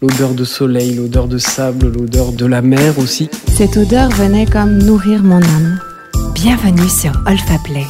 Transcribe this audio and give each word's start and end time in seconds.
L'odeur 0.00 0.32
de 0.32 0.44
soleil, 0.44 0.94
l'odeur 0.94 1.26
de 1.26 1.38
sable, 1.38 1.88
l'odeur 1.88 2.30
de 2.30 2.46
la 2.46 2.62
mer 2.62 3.00
aussi. 3.00 3.28
Cette 3.48 3.76
odeur 3.76 4.10
venait 4.10 4.46
comme 4.46 4.78
nourrir 4.78 5.24
mon 5.24 5.42
âme. 5.42 5.80
Bienvenue 6.34 6.88
sur 6.88 7.10
Olfa 7.26 7.58
Play, 7.64 7.84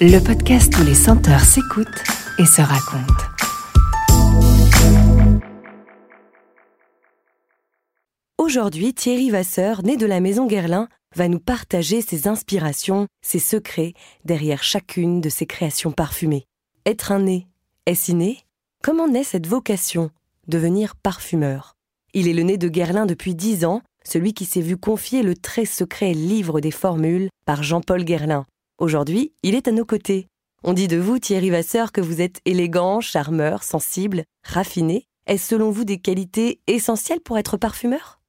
le 0.00 0.20
podcast 0.20 0.72
où 0.78 0.84
les 0.84 0.94
senteurs 0.94 1.40
s'écoutent 1.40 2.04
et 2.38 2.46
se 2.46 2.62
racontent. 2.62 3.24
Aujourd'hui, 8.38 8.94
Thierry 8.94 9.30
Vasseur, 9.30 9.82
né 9.82 9.96
de 9.96 10.06
la 10.06 10.20
maison 10.20 10.46
Guerlain, 10.46 10.86
va 11.16 11.26
nous 11.26 11.40
partager 11.40 12.02
ses 12.02 12.28
inspirations, 12.28 13.08
ses 13.20 13.40
secrets 13.40 13.94
derrière 14.24 14.62
chacune 14.62 15.20
de 15.20 15.28
ses 15.28 15.46
créations 15.46 15.90
parfumées. 15.90 16.44
Être 16.84 17.10
un 17.10 17.18
nez, 17.18 17.48
est-ce 17.86 18.12
inné? 18.12 18.38
Comment 18.80 19.08
naît 19.08 19.24
cette 19.24 19.48
vocation? 19.48 20.12
Devenir 20.48 20.94
parfumeur. 20.94 21.74
Il 22.14 22.28
est 22.28 22.32
le 22.32 22.44
nez 22.44 22.56
de 22.56 22.68
Guerlain 22.68 23.04
depuis 23.04 23.34
dix 23.34 23.64
ans, 23.64 23.82
celui 24.04 24.32
qui 24.32 24.44
s'est 24.44 24.60
vu 24.60 24.76
confier 24.76 25.24
le 25.24 25.34
très 25.34 25.64
secret 25.64 26.12
livre 26.12 26.60
des 26.60 26.70
formules 26.70 27.30
par 27.46 27.64
Jean-Paul 27.64 28.04
Guerlain. 28.04 28.46
Aujourd'hui, 28.78 29.32
il 29.42 29.56
est 29.56 29.66
à 29.66 29.72
nos 29.72 29.84
côtés. 29.84 30.28
On 30.62 30.72
dit 30.72 30.86
de 30.86 30.98
vous, 30.98 31.18
Thierry 31.18 31.50
Vasseur, 31.50 31.90
que 31.90 32.00
vous 32.00 32.20
êtes 32.20 32.40
élégant, 32.44 33.00
charmeur, 33.00 33.64
sensible, 33.64 34.22
raffiné. 34.44 35.06
Est-ce 35.26 35.48
selon 35.48 35.72
vous 35.72 35.84
des 35.84 35.98
qualités 35.98 36.60
essentielles 36.68 37.20
pour 37.20 37.38
être 37.38 37.56
parfumeur? 37.56 38.20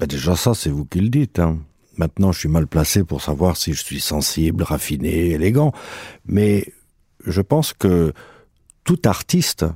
Bah 0.00 0.06
Déjà 0.06 0.36
ça, 0.36 0.54
c'est 0.54 0.70
vous 0.70 0.86
qui 0.86 1.00
le 1.00 1.10
dites. 1.10 1.38
Hein. 1.38 1.58
Maintenant, 1.98 2.32
je 2.32 2.38
suis 2.38 2.48
mal 2.48 2.66
placé 2.66 3.04
pour 3.04 3.20
savoir 3.20 3.58
si 3.58 3.74
je 3.74 3.84
suis 3.84 4.00
sensible, 4.00 4.62
raffiné, 4.62 5.32
élégant. 5.32 5.72
Mais 6.24 6.72
je 7.26 7.42
pense 7.42 7.74
que 7.74 8.14
tout 8.84 9.02
artiste, 9.04 9.66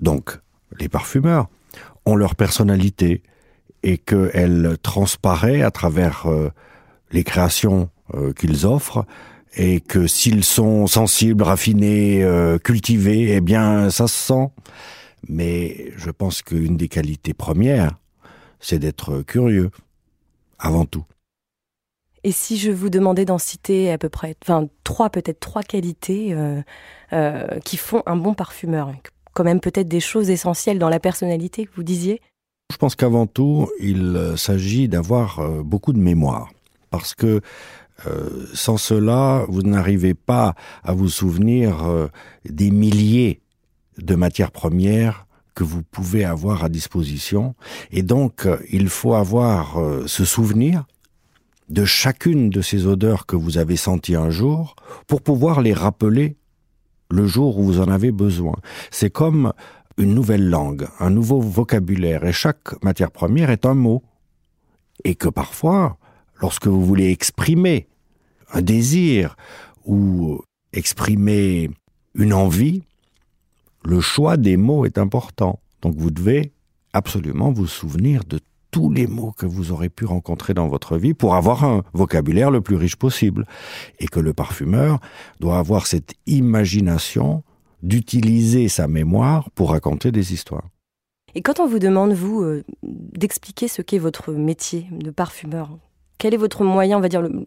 donc 0.00 0.38
les 0.78 0.88
parfumeurs, 0.88 1.48
ont 2.04 2.16
leur 2.16 2.34
personnalité 2.34 3.22
et 3.82 3.98
qu'elle 3.98 4.76
transparaît 4.82 5.62
à 5.62 5.70
travers 5.70 6.26
euh, 6.26 6.50
les 7.10 7.24
créations 7.24 7.90
euh, 8.14 8.32
qu'ils 8.32 8.66
offrent 8.66 9.04
et 9.54 9.80
que 9.80 10.06
s'ils 10.06 10.44
sont 10.44 10.86
sensibles, 10.86 11.42
raffinés, 11.42 12.22
euh, 12.22 12.58
cultivés, 12.58 13.34
eh 13.34 13.40
bien 13.40 13.90
ça 13.90 14.06
se 14.06 14.14
sent. 14.14 14.48
Mais 15.28 15.92
je 15.96 16.10
pense 16.10 16.42
qu'une 16.42 16.76
des 16.76 16.88
qualités 16.88 17.34
premières, 17.34 17.98
c'est 18.60 18.78
d'être 18.78 19.22
curieux, 19.22 19.70
avant 20.58 20.84
tout. 20.84 21.04
Et 22.24 22.32
si 22.32 22.56
je 22.56 22.70
vous 22.70 22.88
demandais 22.88 23.24
d'en 23.24 23.38
citer 23.38 23.92
à 23.92 23.98
peu 23.98 24.08
près, 24.08 24.36
enfin 24.42 24.68
trois 24.84 25.10
peut-être 25.10 25.40
trois 25.40 25.62
qualités 25.62 26.36
qui 27.64 27.76
font 27.76 28.02
un 28.06 28.16
bon 28.16 28.34
parfumeur, 28.34 28.92
quand 29.34 29.44
même 29.44 29.60
peut-être 29.60 29.88
des 29.88 30.00
choses 30.00 30.30
essentielles 30.30 30.78
dans 30.78 30.88
la 30.88 31.00
personnalité 31.00 31.66
que 31.66 31.70
vous 31.76 31.82
disiez? 31.82 32.20
Je 32.70 32.76
pense 32.76 32.96
qu'avant 32.96 33.26
tout, 33.26 33.68
il 33.80 34.16
euh, 34.16 34.36
s'agit 34.36 34.88
d'avoir 34.88 35.40
beaucoup 35.62 35.92
de 35.92 35.98
mémoire, 35.98 36.50
parce 36.90 37.14
que 37.14 37.40
sans 38.52 38.78
cela, 38.78 39.44
vous 39.48 39.62
n'arrivez 39.62 40.14
pas 40.14 40.56
à 40.82 40.92
vous 40.92 41.08
souvenir 41.08 42.10
des 42.44 42.72
milliers 42.72 43.42
de 43.98 44.16
matières 44.16 44.50
premières 44.50 45.26
que 45.54 45.62
vous 45.62 45.84
pouvez 45.84 46.24
avoir 46.24 46.64
à 46.64 46.68
disposition. 46.68 47.54
Et 47.92 48.02
donc, 48.02 48.48
il 48.70 48.88
faut 48.88 49.14
avoir 49.14 49.78
ce 50.06 50.24
souvenir 50.24 50.84
de 51.68 51.84
chacune 51.84 52.50
de 52.50 52.60
ces 52.60 52.86
odeurs 52.86 53.24
que 53.26 53.36
vous 53.36 53.58
avez 53.58 53.76
senties 53.76 54.14
un 54.14 54.30
jour 54.30 54.76
pour 55.06 55.22
pouvoir 55.22 55.60
les 55.60 55.72
rappeler 55.72 56.36
le 57.12 57.26
jour 57.26 57.58
où 57.58 57.64
vous 57.64 57.80
en 57.80 57.88
avez 57.88 58.10
besoin. 58.10 58.54
C'est 58.90 59.10
comme 59.10 59.52
une 59.98 60.14
nouvelle 60.14 60.48
langue, 60.48 60.88
un 60.98 61.10
nouveau 61.10 61.40
vocabulaire, 61.40 62.24
et 62.24 62.32
chaque 62.32 62.82
matière 62.82 63.10
première 63.10 63.50
est 63.50 63.66
un 63.66 63.74
mot. 63.74 64.02
Et 65.04 65.14
que 65.14 65.28
parfois, 65.28 65.98
lorsque 66.40 66.66
vous 66.66 66.84
voulez 66.84 67.10
exprimer 67.10 67.88
un 68.52 68.62
désir 68.62 69.36
ou 69.84 70.40
exprimer 70.72 71.70
une 72.14 72.32
envie, 72.32 72.82
le 73.84 74.00
choix 74.00 74.36
des 74.36 74.56
mots 74.56 74.86
est 74.86 74.96
important. 74.96 75.60
Donc 75.82 75.96
vous 75.96 76.10
devez 76.10 76.52
absolument 76.92 77.52
vous 77.52 77.66
souvenir 77.66 78.24
de 78.24 78.38
tous 78.72 78.90
les 78.90 79.06
mots 79.06 79.32
que 79.32 79.46
vous 79.46 79.70
aurez 79.70 79.90
pu 79.90 80.06
rencontrer 80.06 80.54
dans 80.54 80.66
votre 80.66 80.96
vie 80.96 81.14
pour 81.14 81.36
avoir 81.36 81.62
un 81.62 81.84
vocabulaire 81.92 82.50
le 82.50 82.60
plus 82.60 82.74
riche 82.74 82.96
possible. 82.96 83.46
Et 84.00 84.08
que 84.08 84.18
le 84.18 84.32
parfumeur 84.32 84.98
doit 85.38 85.58
avoir 85.58 85.86
cette 85.86 86.14
imagination 86.26 87.44
d'utiliser 87.82 88.68
sa 88.68 88.88
mémoire 88.88 89.50
pour 89.50 89.70
raconter 89.70 90.10
des 90.10 90.32
histoires. 90.32 90.68
Et 91.34 91.42
quand 91.42 91.60
on 91.60 91.66
vous 91.66 91.78
demande, 91.78 92.12
vous, 92.12 92.42
euh, 92.42 92.64
d'expliquer 92.82 93.68
ce 93.68 93.82
qu'est 93.82 93.98
votre 93.98 94.32
métier 94.32 94.86
de 94.90 95.10
parfumeur, 95.10 95.78
quel 96.18 96.34
est 96.34 96.38
votre 96.38 96.64
moyen, 96.64 96.98
on 96.98 97.00
va 97.00 97.08
dire, 97.08 97.22
le, 97.22 97.46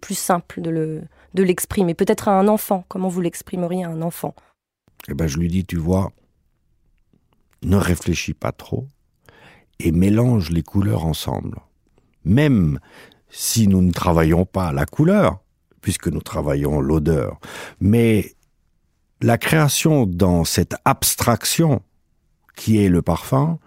plus 0.00 0.18
simple 0.18 0.60
de, 0.60 1.02
de 1.34 1.42
l'exprimer? 1.42 1.94
Peut-être 1.94 2.28
à 2.28 2.38
un 2.38 2.48
enfant, 2.48 2.84
comment 2.88 3.08
vous 3.08 3.20
l'exprimeriez 3.20 3.84
à 3.84 3.90
un 3.90 4.02
enfant? 4.02 4.34
Eh 5.08 5.14
ben, 5.14 5.26
je 5.26 5.38
lui 5.38 5.48
dis, 5.48 5.64
tu 5.64 5.76
vois, 5.76 6.10
ne 7.62 7.76
réfléchis 7.76 8.34
pas 8.34 8.52
trop, 8.52 8.86
et 9.80 9.92
mélange 9.92 10.50
les 10.50 10.62
couleurs 10.62 11.04
ensemble. 11.04 11.58
Même 12.24 12.78
si 13.28 13.68
nous 13.68 13.82
ne 13.82 13.92
travaillons 13.92 14.44
pas 14.44 14.72
la 14.72 14.86
couleur, 14.86 15.40
puisque 15.80 16.08
nous 16.08 16.22
travaillons 16.22 16.80
l'odeur, 16.80 17.38
mais 17.80 18.34
la 19.20 19.38
création 19.38 20.06
dans 20.06 20.44
cette 20.44 20.74
abstraction 20.84 21.82
qui 22.56 22.82
est 22.82 22.88
le 22.88 23.02
parfum 23.02 23.58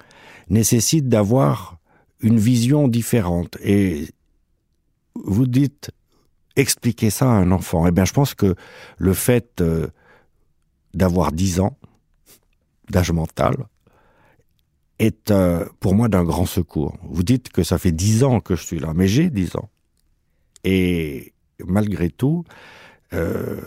nécessite 0.50 1.10
d'avoir 1.10 1.78
une 2.22 2.40
vision 2.40 2.88
différente. 2.88 3.58
Et 3.62 4.08
vous 5.16 5.46
dites, 5.46 5.92
expliquer 6.56 7.10
ça 7.10 7.26
à 7.26 7.36
un 7.36 7.52
enfant. 7.52 7.88
Eh 7.88 7.92
bien, 7.92 8.06
je 8.06 8.14
pense 8.14 8.34
que 8.34 8.56
le 8.98 9.14
fait 9.14 9.62
euh, 9.62 9.88
d'avoir 10.94 11.32
dix 11.32 11.60
ans 11.60 11.78
d'âge 12.90 13.12
mental, 13.12 13.56
est 15.00 15.32
euh, 15.32 15.66
pour 15.80 15.96
moi 15.96 16.08
d'un 16.08 16.24
grand 16.24 16.46
secours. 16.46 16.98
Vous 17.04 17.24
dites 17.24 17.50
que 17.50 17.64
ça 17.64 17.78
fait 17.78 17.92
dix 17.92 18.24
ans 18.24 18.40
que 18.40 18.56
je 18.56 18.64
suis 18.64 18.80
là, 18.80 18.94
mais 18.96 19.08
j'ai 19.08 19.30
dix 19.30 19.56
ans. 19.56 19.70
Et 20.64 21.34
malgré 21.66 22.10
tout, 22.10 22.44
euh, 23.14 23.62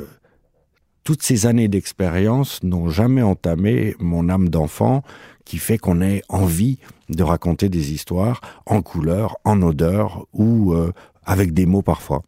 toutes 1.04 1.22
ces 1.22 1.46
années 1.46 1.68
d'expérience 1.68 2.62
n'ont 2.62 2.88
jamais 2.88 3.22
entamé 3.22 3.94
mon 3.98 4.28
âme 4.28 4.48
d'enfant 4.48 5.02
qui 5.44 5.58
fait 5.58 5.78
qu'on 5.78 6.00
ait 6.00 6.22
envie 6.28 6.78
de 7.08 7.22
raconter 7.22 7.68
des 7.68 7.92
histoires 7.92 8.40
en 8.66 8.82
couleur, 8.82 9.36
en 9.44 9.62
odeur 9.62 10.26
ou 10.32 10.74
euh, 10.74 10.92
avec 11.24 11.52
des 11.52 11.66
mots 11.66 11.82
parfois. 11.82 12.22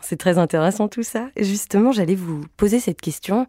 C'est 0.00 0.18
très 0.18 0.38
intéressant 0.38 0.88
tout 0.88 1.02
ça. 1.02 1.30
Justement, 1.38 1.92
j'allais 1.92 2.14
vous 2.14 2.44
poser 2.56 2.80
cette 2.80 3.00
question. 3.00 3.46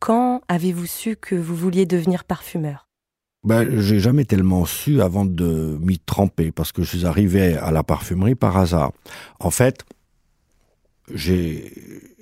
Quand 0.00 0.42
avez-vous 0.48 0.86
su 0.86 1.16
que 1.16 1.34
vous 1.34 1.56
vouliez 1.56 1.86
devenir 1.86 2.24
parfumeur? 2.24 2.87
Ben, 3.48 3.80
j'ai 3.80 3.98
jamais 3.98 4.26
tellement 4.26 4.66
su 4.66 5.00
avant 5.00 5.24
de 5.24 5.78
m'y 5.80 5.98
tremper 5.98 6.52
parce 6.52 6.70
que 6.70 6.82
je 6.82 6.98
suis 6.98 7.06
arrivé 7.06 7.56
à 7.56 7.70
la 7.70 7.82
parfumerie 7.82 8.34
par 8.34 8.58
hasard. 8.58 8.92
En 9.40 9.50
fait, 9.50 9.86
j'ai 11.14 11.72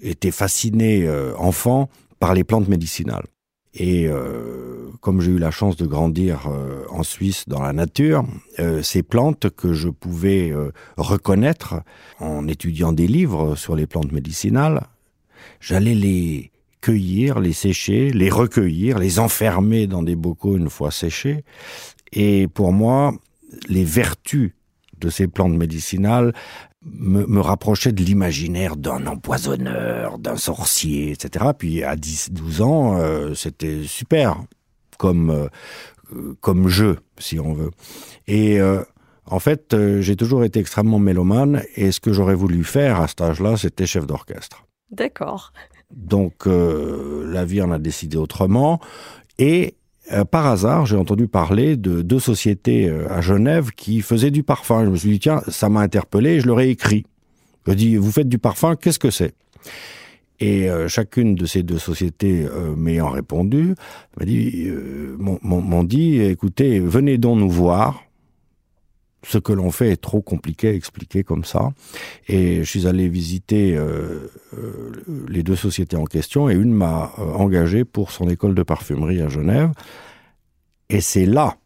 été 0.00 0.31
fasciné 0.31 1.04
euh, 1.04 1.34
enfant 1.37 1.91
par 2.20 2.32
les 2.32 2.44
plantes 2.44 2.69
médicinales. 2.69 3.26
Et 3.75 4.06
euh, 4.06 4.88
comme 5.00 5.20
j'ai 5.20 5.32
eu 5.32 5.38
la 5.38 5.50
chance 5.50 5.76
de 5.76 5.84
grandir 5.84 6.47
euh, 6.47 6.84
en 6.91 7.03
Suisse 7.03 7.48
dans 7.48 7.60
la 7.60 7.72
nature, 7.72 8.25
ces 8.84 9.03
plantes 9.03 9.50
que 9.50 9.72
je 9.72 9.88
pouvais 9.88 10.54
reconnaître 10.97 11.75
en 12.20 12.47
étudiant 12.47 12.93
des 12.93 13.08
livres 13.08 13.56
sur 13.56 13.75
les 13.75 13.88
plantes 13.88 14.12
médicinales, 14.12 14.87
j'allais 15.58 15.97
les 15.97 16.53
cueillir, 16.86 17.41
les 17.41 17.52
sécher, 17.52 18.10
les 18.10 18.30
recueillir, 18.30 19.00
les 19.00 19.19
enfermer 19.19 19.88
dans 19.88 20.04
des 20.04 20.14
bocaux 20.14 20.56
une 20.56 20.70
fois 20.70 20.92
séchés. 20.92 21.43
Et 22.12 22.46
pour 22.46 22.72
moi, 22.72 23.12
les 23.69 23.82
vertus 23.82 24.52
de 25.00 25.11
ces 25.11 25.26
plantes 25.26 25.55
médicinales 25.55 26.32
me, 26.84 27.40
rapprochaient 27.40 27.90
de 27.90 28.05
l'imaginaire 28.05 28.76
d'un 28.76 29.05
empoisonneur, 29.08 30.19
d'un 30.19 30.37
sorcier, 30.37 31.11
etc. 31.11 31.46
Puis 31.58 31.82
à 31.82 31.96
10-12 31.96 32.62
ans, 32.62 32.99
euh, 32.99 33.34
c'était 33.34 33.82
super 33.82 34.44
comme, 34.96 35.31
euh, 35.31 36.34
comme 36.40 36.69
jeu, 36.69 36.99
si 37.19 37.40
on 37.40 37.52
veut. 37.52 37.72
Et 38.28 38.61
euh, 38.61 38.81
en 39.25 39.40
fait, 39.40 39.76
j'ai 39.99 40.14
toujours 40.14 40.44
été 40.44 40.61
extrêmement 40.61 41.00
mélomane 41.00 41.64
et 41.75 41.90
ce 41.90 41.99
que 41.99 42.12
j'aurais 42.12 42.37
voulu 42.37 42.62
faire 42.62 43.00
à 43.00 43.08
cet 43.08 43.22
âge-là, 43.22 43.56
c'était 43.56 43.87
chef 43.87 44.06
d'orchestre. 44.06 44.64
D'accord. 44.93 45.52
Donc 45.94 46.47
euh, 46.47 47.25
la 47.33 47.44
vie 47.44 47.62
en 47.62 47.71
a 47.71 47.79
décidé 47.79 48.17
autrement. 48.17 48.81
Et 49.38 49.75
euh, 50.12 50.25
par 50.25 50.47
hasard, 50.47 50.87
j'ai 50.87 50.97
entendu 50.97 51.27
parler 51.27 51.77
de 51.77 52.03
deux 52.03 52.21
sociétés 52.21 52.88
euh, 52.88 53.11
à 53.11 53.21
Genève 53.21 53.71
qui 53.73 54.00
faisaient 54.00 54.31
du 54.31 54.43
parfum. 54.43 54.85
Je 54.85 54.91
me 54.91 54.97
suis 54.97 55.11
dit, 55.11 55.19
tiens, 55.21 55.43
ça 55.49 55.69
m'a 55.69 55.81
interpellé 55.81 56.41
je 56.41 56.47
leur 56.47 56.61
ai 56.61 56.71
écrit. 56.71 57.05
Je 57.67 57.73
dis, 57.73 57.97
vous 57.97 58.12
faites 58.12 58.29
du 58.29 58.38
parfum, 58.38 58.77
qu'est-ce 58.77 58.99
que 58.99 59.11
c'est? 59.11 59.35
Et 60.38 60.69
euh, 60.69 60.87
chacune 60.87 61.35
de 61.35 61.47
ces 61.47 61.62
deux 61.62 61.79
sociétés 61.79 62.44
euh, 62.44 62.75
m'ayant 62.77 63.09
répondu, 63.09 63.75
m'a 64.19 64.27
dit, 64.27 64.67
euh, 64.67 65.17
m'ont 65.19 65.85
dit, 65.85 66.21
écoutez, 66.21 66.79
venez 66.79 67.17
donc 67.19 67.38
nous 67.38 67.50
voir. 67.50 68.06
Ce 69.28 69.38
que 69.38 69.52
l'on 69.52 69.73
fait 69.73 69.90
est 69.90 70.00
trop 70.00 70.23
compliqué 70.23 70.69
à 70.69 70.73
expliquer 70.73 71.25
comme 71.25 71.44
ça. 71.44 71.73
Et 72.28 72.62
je 72.62 72.64
suis 72.64 72.87
allé 72.87 73.08
visiter 73.08 73.76
euh, 73.76 74.31
euh, 74.56 74.93
les 75.28 75.43
deux 75.43 75.56
sociétés 75.56 75.96
en 75.96 76.05
question 76.05 76.49
et 76.49 76.55
une 76.55 76.73
m'a 76.73 77.12
euh, 77.19 77.23
engagé 77.32 77.84
pour 77.84 78.12
son 78.12 78.28
école 78.28 78.55
de 78.55 78.62
parfumerie 78.62 79.20
à 79.20 79.28
Genève. 79.28 79.70
Et 80.90 81.00
c'est 81.00 81.26
là 81.26 81.56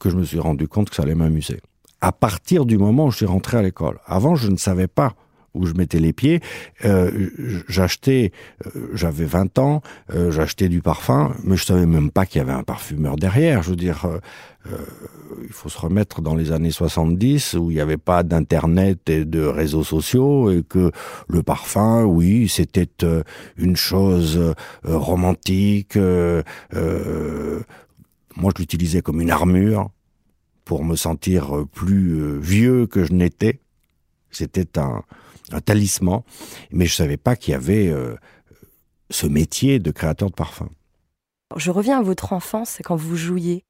que 0.00 0.08
je 0.08 0.16
me 0.16 0.22
suis 0.22 0.38
rendu 0.38 0.68
compte 0.68 0.90
que 0.90 0.94
ça 0.94 1.02
allait 1.02 1.16
m'amuser. 1.16 1.60
À 2.00 2.12
partir 2.12 2.64
du 2.64 2.78
moment 2.78 3.06
où 3.06 3.10
je 3.10 3.18
suis 3.18 3.26
rentré 3.26 3.56
à 3.56 3.62
l'école. 3.62 3.98
Avant, 4.06 4.36
je 4.36 4.48
ne 4.48 4.56
savais 4.56 4.88
pas 4.88 5.14
où 5.54 5.66
je 5.66 5.74
mettais 5.74 5.98
les 5.98 6.12
pieds. 6.12 6.40
Euh, 6.84 7.30
j'achetais, 7.68 8.32
euh, 8.66 8.88
j'avais 8.94 9.24
20 9.24 9.58
ans, 9.58 9.82
euh, 10.14 10.30
j'achetais 10.30 10.68
du 10.68 10.80
parfum, 10.82 11.34
mais 11.44 11.56
je 11.56 11.64
savais 11.64 11.86
même 11.86 12.10
pas 12.10 12.26
qu'il 12.26 12.38
y 12.38 12.42
avait 12.42 12.52
un 12.52 12.62
parfumeur 12.62 13.16
derrière. 13.16 13.62
Je 13.62 13.70
veux 13.70 13.76
dire, 13.76 14.06
euh, 14.06 14.18
euh, 14.70 14.76
il 15.44 15.52
faut 15.52 15.68
se 15.68 15.78
remettre 15.78 16.22
dans 16.22 16.34
les 16.34 16.52
années 16.52 16.70
70 16.70 17.54
où 17.54 17.70
il 17.70 17.74
n'y 17.74 17.80
avait 17.80 17.96
pas 17.96 18.22
d'internet 18.22 19.08
et 19.10 19.24
de 19.24 19.42
réseaux 19.42 19.84
sociaux 19.84 20.50
et 20.50 20.62
que 20.62 20.90
le 21.28 21.42
parfum, 21.42 22.04
oui, 22.04 22.48
c'était 22.48 22.88
une 23.56 23.76
chose 23.76 24.54
romantique. 24.84 25.96
Moi, 25.96 26.42
je 26.72 28.58
l'utilisais 28.58 29.02
comme 29.02 29.20
une 29.20 29.30
armure 29.30 29.90
pour 30.64 30.84
me 30.84 30.96
sentir 30.96 31.64
plus 31.72 32.38
vieux 32.40 32.86
que 32.86 33.04
je 33.04 33.12
n'étais. 33.12 33.60
C'était 34.30 34.78
un, 34.78 35.02
un 35.54 35.60
talisman, 35.60 36.22
mais 36.70 36.86
je 36.86 36.94
savais 36.94 37.16
pas 37.16 37.36
qu'il 37.36 37.52
y 37.52 37.54
avait 37.54 37.88
euh, 37.88 38.14
ce 39.10 39.26
métier 39.26 39.78
de 39.78 39.90
créateur 39.90 40.30
de 40.30 40.34
parfum. 40.34 40.68
Je 41.56 41.70
reviens 41.70 41.98
à 41.98 42.02
votre 42.02 42.32
enfance, 42.32 42.78
quand 42.84 42.96
vous 42.96 43.16
jouiez. 43.16 43.64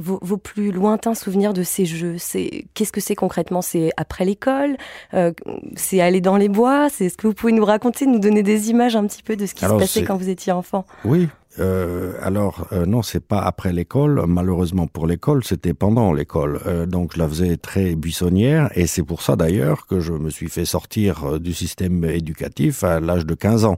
Vos, 0.00 0.20
vos 0.22 0.36
plus 0.36 0.70
lointains 0.70 1.16
souvenirs 1.16 1.52
de 1.52 1.64
ces 1.64 1.84
jeux, 1.84 2.18
c'est 2.18 2.66
qu'est-ce 2.74 2.92
que 2.92 3.00
c'est 3.00 3.16
concrètement? 3.16 3.62
C'est 3.62 3.90
après 3.96 4.24
l'école? 4.24 4.76
Euh, 5.12 5.32
C'est 5.74 6.00
aller 6.00 6.20
dans 6.20 6.36
les 6.36 6.48
bois? 6.48 6.88
C'est 6.88 7.08
ce 7.08 7.16
que 7.16 7.26
vous 7.26 7.34
pouvez 7.34 7.50
nous 7.52 7.64
raconter, 7.64 8.06
nous 8.06 8.20
donner 8.20 8.44
des 8.44 8.70
images 8.70 8.94
un 8.94 9.04
petit 9.08 9.24
peu 9.24 9.34
de 9.34 9.44
ce 9.44 9.54
qui 9.54 9.64
Alors, 9.64 9.78
se 9.78 9.82
passait 9.82 10.04
quand 10.04 10.16
vous 10.16 10.28
étiez 10.28 10.52
enfant? 10.52 10.86
Oui. 11.04 11.28
Euh, 11.58 12.14
alors 12.22 12.68
euh, 12.72 12.86
non, 12.86 13.02
c'est 13.02 13.24
pas 13.24 13.40
après 13.40 13.72
l'école. 13.72 14.24
Malheureusement 14.26 14.86
pour 14.86 15.06
l'école, 15.06 15.44
c'était 15.44 15.74
pendant 15.74 16.12
l'école. 16.12 16.60
Euh, 16.66 16.86
donc 16.86 17.14
je 17.14 17.18
la 17.18 17.28
faisais 17.28 17.56
très 17.56 17.96
buissonnière 17.96 18.70
et 18.76 18.86
c'est 18.86 19.02
pour 19.02 19.22
ça 19.22 19.36
d'ailleurs 19.36 19.86
que 19.86 20.00
je 20.00 20.12
me 20.12 20.30
suis 20.30 20.48
fait 20.48 20.64
sortir 20.64 21.24
euh, 21.24 21.38
du 21.38 21.52
système 21.52 22.04
éducatif 22.04 22.84
à 22.84 23.00
l'âge 23.00 23.26
de 23.26 23.34
15 23.34 23.64
ans. 23.64 23.76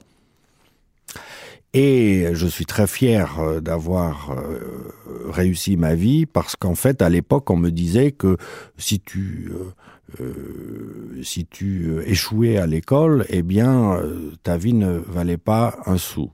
Et 1.72 2.26
je 2.32 2.48
suis 2.48 2.66
très 2.66 2.88
fier 2.88 3.38
d'avoir 3.62 4.34
réussi 5.28 5.76
ma 5.76 5.94
vie 5.94 6.26
parce 6.26 6.56
qu'en 6.56 6.74
fait, 6.74 7.00
à 7.00 7.08
l'époque, 7.08 7.48
on 7.48 7.56
me 7.56 7.70
disait 7.70 8.10
que 8.10 8.38
si 8.76 8.98
tu 8.98 9.52
euh, 10.20 10.32
si 11.22 11.46
tu 11.46 12.02
échouais 12.06 12.56
à 12.56 12.66
l'école, 12.66 13.24
eh 13.28 13.42
bien, 13.42 14.00
ta 14.42 14.56
vie 14.56 14.72
ne 14.72 14.98
valait 14.98 15.36
pas 15.36 15.78
un 15.86 15.96
sou. 15.96 16.32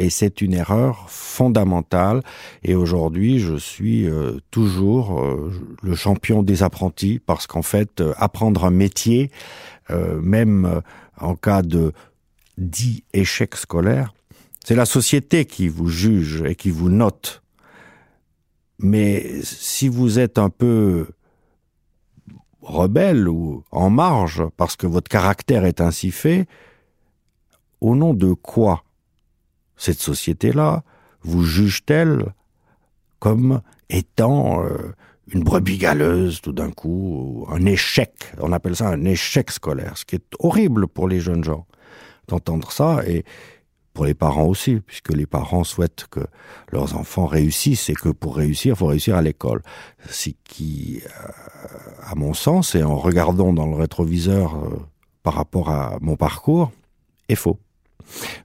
Et 0.00 0.08
c'est 0.08 0.40
une 0.40 0.54
erreur 0.54 1.10
fondamentale. 1.10 2.22
Et 2.62 2.74
aujourd'hui, 2.74 3.38
je 3.38 3.54
suis 3.56 4.08
euh, 4.08 4.38
toujours 4.50 5.20
euh, 5.20 5.52
le 5.82 5.94
champion 5.94 6.42
des 6.42 6.62
apprentis 6.62 7.18
parce 7.18 7.46
qu'en 7.46 7.60
fait, 7.60 8.00
euh, 8.00 8.14
apprendre 8.16 8.64
un 8.64 8.70
métier, 8.70 9.30
même 10.22 10.82
en 11.18 11.34
cas 11.34 11.62
de 11.62 11.92
dit 12.56 13.02
échec 13.12 13.56
scolaire, 13.56 14.14
c'est 14.64 14.76
la 14.76 14.86
société 14.86 15.46
qui 15.46 15.66
vous 15.66 15.88
juge 15.88 16.44
et 16.46 16.54
qui 16.54 16.70
vous 16.70 16.90
note. 16.90 17.42
Mais 18.78 19.42
si 19.42 19.88
vous 19.88 20.20
êtes 20.20 20.38
un 20.38 20.48
peu 20.48 21.08
rebelle 22.62 23.28
ou 23.28 23.64
en 23.72 23.90
marge 23.90 24.44
parce 24.56 24.76
que 24.76 24.86
votre 24.86 25.08
caractère 25.08 25.64
est 25.64 25.80
ainsi 25.80 26.12
fait, 26.12 26.46
au 27.80 27.96
nom 27.96 28.14
de 28.14 28.32
quoi 28.32 28.84
cette 29.80 30.00
société-là 30.00 30.84
vous 31.22 31.42
juge-t-elle 31.42 32.34
comme 33.18 33.60
étant 33.88 34.62
euh, 34.62 34.94
une 35.32 35.42
brebis 35.42 35.78
galeuse 35.78 36.40
tout 36.40 36.52
d'un 36.52 36.70
coup, 36.70 37.46
ou 37.48 37.52
un 37.52 37.64
échec, 37.64 38.12
on 38.38 38.52
appelle 38.52 38.76
ça 38.76 38.88
un 38.88 39.04
échec 39.04 39.50
scolaire, 39.50 39.96
ce 39.96 40.04
qui 40.04 40.16
est 40.16 40.34
horrible 40.38 40.86
pour 40.86 41.08
les 41.08 41.20
jeunes 41.20 41.44
gens 41.44 41.66
d'entendre 42.28 42.70
ça 42.72 43.00
et 43.06 43.24
pour 43.92 44.04
les 44.04 44.14
parents 44.14 44.44
aussi, 44.44 44.80
puisque 44.86 45.12
les 45.12 45.26
parents 45.26 45.64
souhaitent 45.64 46.06
que 46.10 46.20
leurs 46.70 46.96
enfants 46.96 47.26
réussissent 47.26 47.90
et 47.90 47.94
que 47.94 48.10
pour 48.10 48.36
réussir, 48.36 48.74
il 48.74 48.78
faut 48.78 48.86
réussir 48.86 49.16
à 49.16 49.22
l'école. 49.22 49.62
Ce 50.08 50.30
qui, 50.44 51.02
euh, 51.04 51.28
à 52.02 52.14
mon 52.14 52.32
sens, 52.32 52.74
et 52.74 52.82
en 52.82 52.96
regardant 52.96 53.52
dans 53.52 53.66
le 53.66 53.74
rétroviseur 53.74 54.56
euh, 54.56 54.78
par 55.22 55.34
rapport 55.34 55.70
à 55.70 55.98
mon 56.00 56.16
parcours, 56.16 56.70
est 57.28 57.34
faux. 57.34 57.58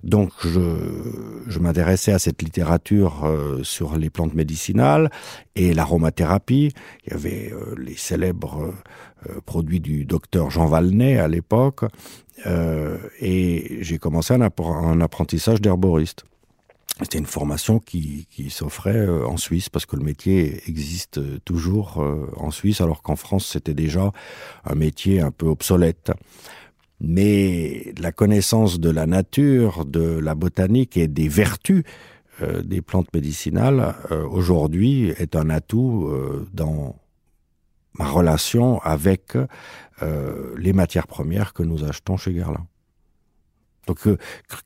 Donc 0.04 0.32
je, 0.44 1.60
m'intéressais 1.60 2.12
à 2.12 2.20
cette 2.20 2.42
littérature 2.42 3.26
euh, 3.26 3.64
sur 3.64 3.98
les 3.98 4.10
plantes 4.10 4.34
médicinales 4.34 5.10
et 5.56 5.74
l'aromathérapie. 5.74 6.74
Il 7.06 7.14
y 7.14 7.16
avait 7.16 7.52
euh, 7.52 7.76
les 7.78 7.96
célèbres 7.96 8.74
euh, 9.28 9.40
produits 9.46 9.80
du 9.80 10.06
docteur 10.06 10.50
Jean 10.52 10.68
Valnet 10.68 11.18
à 11.18 11.28
l'époque. 11.28 11.86
Et 13.22 13.78
j'ai 13.80 13.98
commencé 13.98 14.34
un, 14.34 14.42
appre- 14.42 14.76
un 14.76 15.00
apprentissage 15.00 15.62
d'herboriste. 15.62 16.26
C'était 17.02 17.18
une 17.18 17.26
formation 17.26 17.80
qui, 17.80 18.28
s'offrait 18.50 19.08
en 19.08 19.38
Suisse 19.38 19.70
parce 19.70 19.86
que 19.86 19.96
le 19.96 20.04
métier 20.04 20.62
existe 20.68 21.20
toujours 21.44 22.06
en 22.38 22.52
Suisse 22.52 22.82
alors 22.82 23.02
qu'en 23.02 23.16
France 23.16 23.48
c'était 23.48 23.74
déjà 23.74 24.12
un 24.66 24.76
métier 24.76 25.22
un 25.22 25.32
peu 25.32 25.48
obsolète. 25.48 26.12
Mais 27.02 27.94
la 28.00 28.12
connaissance 28.12 28.80
de 28.80 28.90
la 28.90 29.06
nature, 29.06 29.86
de 29.86 30.18
la 30.20 30.34
botanique 30.36 30.96
et 30.98 31.08
des 31.08 31.28
vertus 31.28 31.84
euh, 32.42 32.62
des 32.64 32.82
plantes 32.82 33.14
médicinales 33.14 33.96
euh, 34.12 34.26
aujourd'hui 34.28 35.10
est 35.18 35.36
un 35.36 35.50
atout 35.50 36.08
euh, 36.10 36.48
dans 36.54 36.96
ma 37.98 38.06
relation 38.06 38.80
avec 38.82 39.38
les 40.58 40.74
matières 40.74 41.08
premières 41.08 41.54
que 41.54 41.64
nous 41.64 41.86
achetons 41.86 42.18
chez 42.18 42.34
Guerlain. 42.34 42.68
Donc 43.88 44.00
cu- 44.02 44.18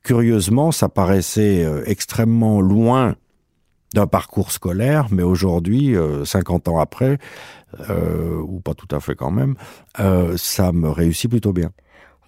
curieusement, 0.02 0.72
ça 0.72 0.90
paraissait 0.90 1.64
extrêmement 1.86 2.60
loin 2.60 3.16
d'un 3.94 4.08
parcours 4.08 4.52
scolaire, 4.52 5.10
mais 5.12 5.22
aujourd'hui, 5.22 5.96
euh, 5.96 6.26
50 6.26 6.70
ans 6.70 6.80
après, 6.80 7.20
ou 7.78 8.60
pas 8.62 8.74
tout 8.74 8.88
à 8.96 9.00
fait 9.00 9.14
quand 9.14 9.30
même, 9.30 9.54
ça 10.38 10.72
me 10.72 10.90
réussit 10.90 11.30
plutôt 11.30 11.54
bien. 11.54 11.70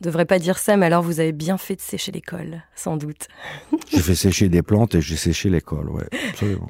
Devrait 0.02 0.26
pas 0.26 0.40
dire 0.40 0.58
ça, 0.58 0.76
mais 0.78 0.88
alors 0.88 1.04
vous 1.04 1.20
avez 1.20 1.32
bien 1.32 1.58
fait 1.58 1.76
de 1.76 1.82
sécher 1.82 2.12
l'école, 2.12 2.64
sans 2.76 2.98
doute. 2.98 3.28
J'ai 3.92 4.00
fait 4.00 4.16
sécher 4.16 4.50
des 4.50 4.62
plantes 4.64 4.96
et 4.96 5.02
j'ai 5.02 5.16
séché 5.16 5.50
l'école, 5.50 5.90
ouais, 5.90 6.08
absolument. 6.30 6.70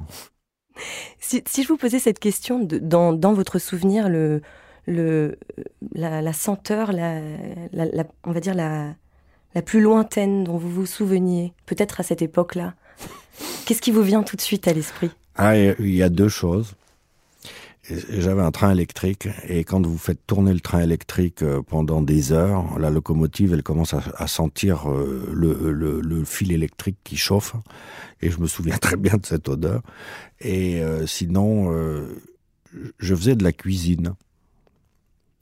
Si, 1.18 1.42
si 1.46 1.62
je 1.62 1.68
vous 1.68 1.76
posais 1.76 1.98
cette 1.98 2.18
question, 2.18 2.60
de, 2.60 2.78
dans, 2.78 3.12
dans 3.12 3.32
votre 3.32 3.58
souvenir, 3.58 4.08
le, 4.08 4.42
le, 4.86 5.38
la, 5.94 6.20
la 6.22 6.32
senteur, 6.32 6.92
la, 6.92 7.20
la, 7.72 7.84
la- 7.86 8.04
on 8.24 8.32
va 8.32 8.40
dire 8.40 8.54
la, 8.54 8.94
la 9.54 9.62
plus 9.62 9.80
lointaine 9.80 10.44
dont 10.44 10.56
vous 10.58 10.70
vous 10.70 10.86
souveniez, 10.86 11.52
peut-être 11.66 12.00
à 12.00 12.02
cette 12.02 12.22
époque-là, 12.22 12.74
qu'est-ce 13.64 13.80
qui 13.82 13.90
vous 13.92 14.02
vient 14.02 14.22
tout 14.22 14.36
de 14.36 14.40
suite 14.42 14.68
à 14.68 14.72
l'esprit? 14.72 15.10
Ah, 15.36 15.56
il 15.56 15.94
y 15.94 16.02
a 16.02 16.08
deux 16.10 16.28
choses. 16.28 16.74
J'avais 17.90 18.42
un 18.42 18.52
train 18.52 18.70
électrique 18.70 19.28
et 19.48 19.64
quand 19.64 19.84
vous 19.84 19.98
faites 19.98 20.24
tourner 20.24 20.52
le 20.52 20.60
train 20.60 20.82
électrique 20.82 21.42
euh, 21.42 21.62
pendant 21.62 22.00
des 22.00 22.30
heures, 22.30 22.78
la 22.78 22.90
locomotive 22.90 23.52
elle 23.54 23.64
commence 23.64 23.92
à, 23.92 24.26
sentir 24.28 24.88
euh, 24.88 25.28
le, 25.32 26.24
fil 26.24 26.52
électrique 26.52 26.98
qui 27.02 27.16
chauffe 27.16 27.56
et 28.20 28.30
je 28.30 28.38
me 28.38 28.46
souviens 28.46 28.76
très 28.80 28.96
bien 28.96 29.16
de 29.16 29.26
cette 29.26 29.48
odeur. 29.48 29.82
Et 30.38 30.80
euh, 30.80 31.08
sinon, 31.08 31.72
je 32.98 33.14
faisais 33.16 33.34
de 33.34 33.42
la 33.42 33.52
cuisine 33.52 34.14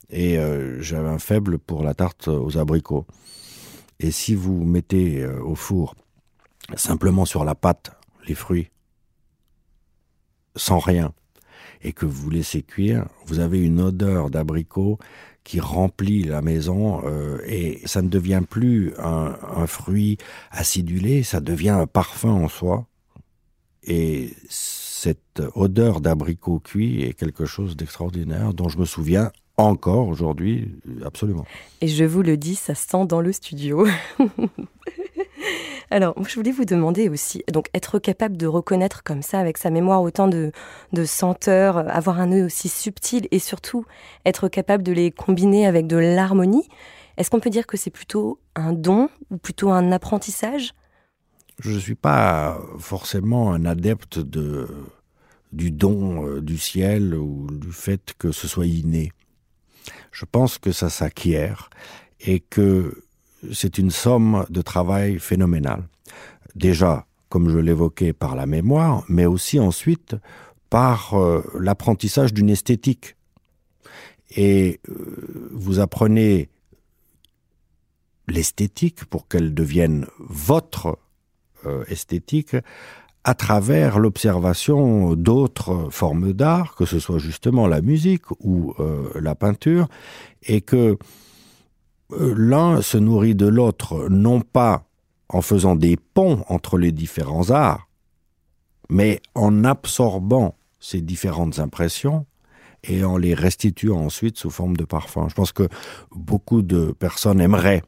et 0.09 0.39
j'avais 0.79 1.09
un 1.09 1.19
faible 1.19 1.59
pour 1.59 1.83
la 1.83 1.93
tarte 1.93 2.27
aux 2.27 2.57
abricots. 2.57 3.05
Et 3.99 4.09
si 4.09 4.33
vous 4.33 4.63
mettez 4.63 5.23
au 5.27 5.53
four 5.53 5.93
simplement 6.75 7.25
sur 7.25 7.45
la 7.45 7.53
pâte 7.53 7.91
les 8.27 8.35
fruits 8.35 8.71
sans 10.55 10.79
rien 10.79 11.13
et 11.83 11.93
que 11.93 12.05
vous 12.05 12.29
laissez 12.29 12.61
cuire, 12.61 13.05
vous 13.25 13.39
avez 13.39 13.59
une 13.59 13.79
odeur 13.81 14.29
d'abricot 14.29 14.99
qui 15.43 15.59
remplit 15.59 16.23
la 16.23 16.41
maison 16.41 17.01
euh, 17.05 17.39
et 17.45 17.81
ça 17.85 18.01
ne 18.01 18.09
devient 18.09 18.41
plus 18.47 18.93
un, 18.99 19.35
un 19.55 19.67
fruit 19.67 20.17
acidulé, 20.51 21.23
ça 21.23 21.39
devient 21.39 21.69
un 21.69 21.87
parfum 21.87 22.31
en 22.31 22.47
soi. 22.47 22.85
Et 23.83 24.33
cette 24.47 25.41
odeur 25.55 26.01
d'abricot 26.01 26.59
cuit 26.59 27.01
est 27.01 27.13
quelque 27.13 27.45
chose 27.45 27.75
d'extraordinaire 27.75 28.53
dont 28.53 28.69
je 28.69 28.77
me 28.77 28.85
souviens 28.85 29.31
encore 29.57 30.07
aujourd'hui, 30.07 30.71
absolument. 31.03 31.45
Et 31.81 31.87
je 31.87 32.03
vous 32.03 32.21
le 32.21 32.37
dis, 32.37 32.55
ça 32.55 32.75
sent 32.75 33.05
dans 33.07 33.21
le 33.21 33.31
studio. 33.31 33.87
Alors, 35.89 36.15
je 36.25 36.35
voulais 36.35 36.51
vous 36.51 36.65
demander 36.65 37.09
aussi, 37.09 37.43
donc 37.51 37.67
être 37.73 37.99
capable 37.99 38.37
de 38.37 38.47
reconnaître 38.47 39.03
comme 39.03 39.21
ça, 39.21 39.39
avec 39.39 39.57
sa 39.57 39.69
mémoire, 39.69 40.01
autant 40.01 40.27
de, 40.27 40.51
senteurs, 41.05 41.77
avoir 41.89 42.19
un 42.19 42.31
œil 42.31 42.43
aussi 42.43 42.69
subtil 42.69 43.27
et 43.31 43.39
surtout 43.39 43.85
être 44.25 44.47
capable 44.47 44.83
de 44.83 44.93
les 44.93 45.11
combiner 45.11 45.67
avec 45.67 45.87
de 45.87 45.97
l'harmonie, 45.97 46.67
est-ce 47.17 47.29
qu'on 47.29 47.39
peut 47.39 47.49
dire 47.49 47.67
que 47.67 47.77
c'est 47.77 47.89
plutôt 47.89 48.39
un 48.55 48.73
don 48.73 49.09
ou 49.29 49.37
plutôt 49.37 49.69
un 49.71 49.91
apprentissage? 49.91 50.73
Je 51.59 51.71
ne 51.71 51.79
suis 51.79 51.95
pas 51.95 52.59
forcément 52.79 53.51
un 53.51 53.65
adepte 53.65 54.17
de, 54.17 54.67
du 55.51 55.71
don 55.71 56.25
euh, 56.25 56.41
du 56.41 56.57
ciel 56.57 57.13
ou 57.13 57.47
du 57.51 57.71
fait 57.71 58.13
que 58.17 58.31
ce 58.31 58.47
soit 58.47 58.65
inné. 58.65 59.11
Je 60.11 60.25
pense 60.25 60.57
que 60.57 60.71
ça 60.71 60.89
s'acquiert 60.89 61.69
et 62.19 62.39
que 62.39 63.03
c'est 63.51 63.77
une 63.77 63.91
somme 63.91 64.45
de 64.49 64.61
travail 64.61 65.19
phénoménal. 65.19 65.87
Déjà, 66.55 67.05
comme 67.29 67.49
je 67.49 67.57
l'évoquais, 67.57 68.13
par 68.13 68.35
la 68.35 68.45
mémoire, 68.45 69.03
mais 69.07 69.25
aussi 69.25 69.59
ensuite 69.59 70.15
par 70.69 71.13
euh, 71.13 71.41
l'apprentissage 71.59 72.33
d'une 72.33 72.49
esthétique. 72.49 73.15
Et 74.35 74.79
euh, 74.89 75.49
vous 75.51 75.79
apprenez 75.79 76.49
l'esthétique 78.27 79.05
pour 79.05 79.27
qu'elle 79.27 79.53
devienne 79.53 80.07
votre 80.19 80.97
euh, 81.65 81.83
esthétique 81.87 82.55
à 83.23 83.33
travers 83.33 83.99
l'observation 83.99 85.13
d'autres 85.15 85.89
formes 85.91 86.33
d'art, 86.33 86.75
que 86.75 86.85
ce 86.85 86.99
soit 86.99 87.19
justement 87.19 87.67
la 87.67 87.81
musique 87.81 88.31
ou 88.39 88.73
la 89.13 89.35
peinture, 89.35 89.87
et 90.41 90.61
que 90.61 90.97
l'un 92.17 92.81
se 92.81 92.97
nourrit 92.97 93.35
de 93.35 93.47
l'autre, 93.47 94.07
non 94.09 94.41
pas 94.41 94.85
en 95.29 95.41
faisant 95.41 95.75
des 95.75 95.97
ponts 95.97 96.43
entre 96.49 96.77
les 96.77 96.91
différents 96.91 97.51
arts, 97.51 97.87
mais 98.89 99.21
en 99.35 99.63
absorbant 99.63 100.55
ces 100.79 101.01
différentes 101.01 101.59
impressions 101.59 102.25
et 102.83 103.03
en 103.03 103.17
les 103.17 103.33
restituant 103.33 103.99
ensuite 103.99 104.37
sous 104.37 104.49
forme 104.49 104.75
de 104.75 104.83
parfum. 104.83 105.27
Je 105.29 105.35
pense 105.35 105.51
que 105.51 105.69
beaucoup 106.11 106.61
de 106.61 106.91
personnes 106.91 107.39
aimeraient 107.39 107.83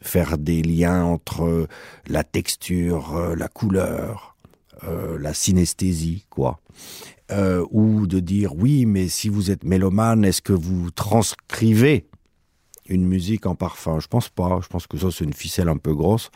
faire 0.00 0.36
des 0.36 0.62
liens 0.62 1.04
entre 1.04 1.66
la 2.06 2.24
texture, 2.24 3.16
euh, 3.16 3.34
la 3.36 3.48
couleur, 3.48 4.36
euh, 4.82 5.18
la 5.18 5.32
synesthésie, 5.32 6.26
quoi. 6.28 6.60
ou 7.70 8.06
de 8.06 8.20
dire 8.20 8.54
oui, 8.54 8.84
mais 8.84 9.08
si 9.08 9.30
vous 9.30 9.50
êtes 9.50 9.64
mélomane, 9.64 10.24
est-ce 10.24 10.42
que 10.42 10.52
vous 10.52 10.90
transcrivez 10.90 12.06
une 12.86 13.06
musique 13.06 13.46
en 13.46 13.54
parfum. 13.54 13.98
Je 14.00 14.08
pense 14.08 14.28
pas. 14.28 14.60
Je 14.62 14.68
pense 14.68 14.86
que 14.86 14.98
ça, 14.98 15.10
c'est 15.10 15.24
une 15.24 15.32
ficelle 15.32 15.68
un 15.68 15.76
peu 15.76 15.94
grosse. 15.94 16.30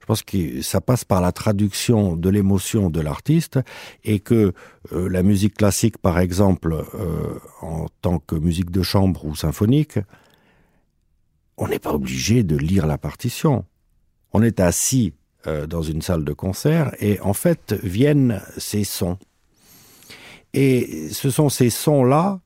Je 0.00 0.06
pense 0.06 0.22
que 0.22 0.62
ça 0.62 0.80
passe 0.80 1.04
par 1.04 1.20
la 1.20 1.32
traduction 1.32 2.16
de 2.16 2.28
l'émotion 2.28 2.90
de 2.90 3.00
l'artiste 3.00 3.58
et 4.04 4.20
que 4.20 4.52
euh, 4.92 5.08
la 5.08 5.22
musique 5.22 5.54
classique, 5.54 5.98
par 5.98 6.18
exemple, 6.18 6.74
euh, 6.74 7.38
en 7.62 7.86
tant 8.02 8.18
que 8.18 8.34
musique 8.34 8.70
de 8.70 8.82
chambre 8.82 9.24
ou 9.24 9.34
symphonique, 9.34 9.98
on 11.56 11.68
n'est 11.68 11.78
pas 11.78 11.92
obligé 11.92 12.42
de 12.42 12.56
lire 12.56 12.86
la 12.86 12.98
partition. 12.98 13.64
On 14.32 14.42
est 14.42 14.60
assis 14.60 15.14
euh, 15.46 15.66
dans 15.66 15.82
une 15.82 16.02
salle 16.02 16.24
de 16.24 16.32
concert 16.32 16.94
et 17.00 17.20
en 17.20 17.32
fait 17.32 17.74
viennent 17.82 18.42
ces 18.58 18.84
sons. 18.84 19.18
Et 20.52 21.08
ce 21.10 21.30
sont 21.30 21.48
ces 21.48 21.70
sons-là 21.70 22.40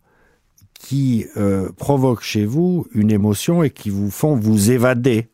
qui 0.79 1.27
euh, 1.37 1.71
provoquent 1.77 2.23
chez 2.23 2.45
vous 2.45 2.87
une 2.93 3.11
émotion 3.11 3.63
et 3.63 3.71
qui 3.71 3.91
vous 3.91 4.11
font 4.11 4.37
vous 4.37 4.71
évader 4.71 5.29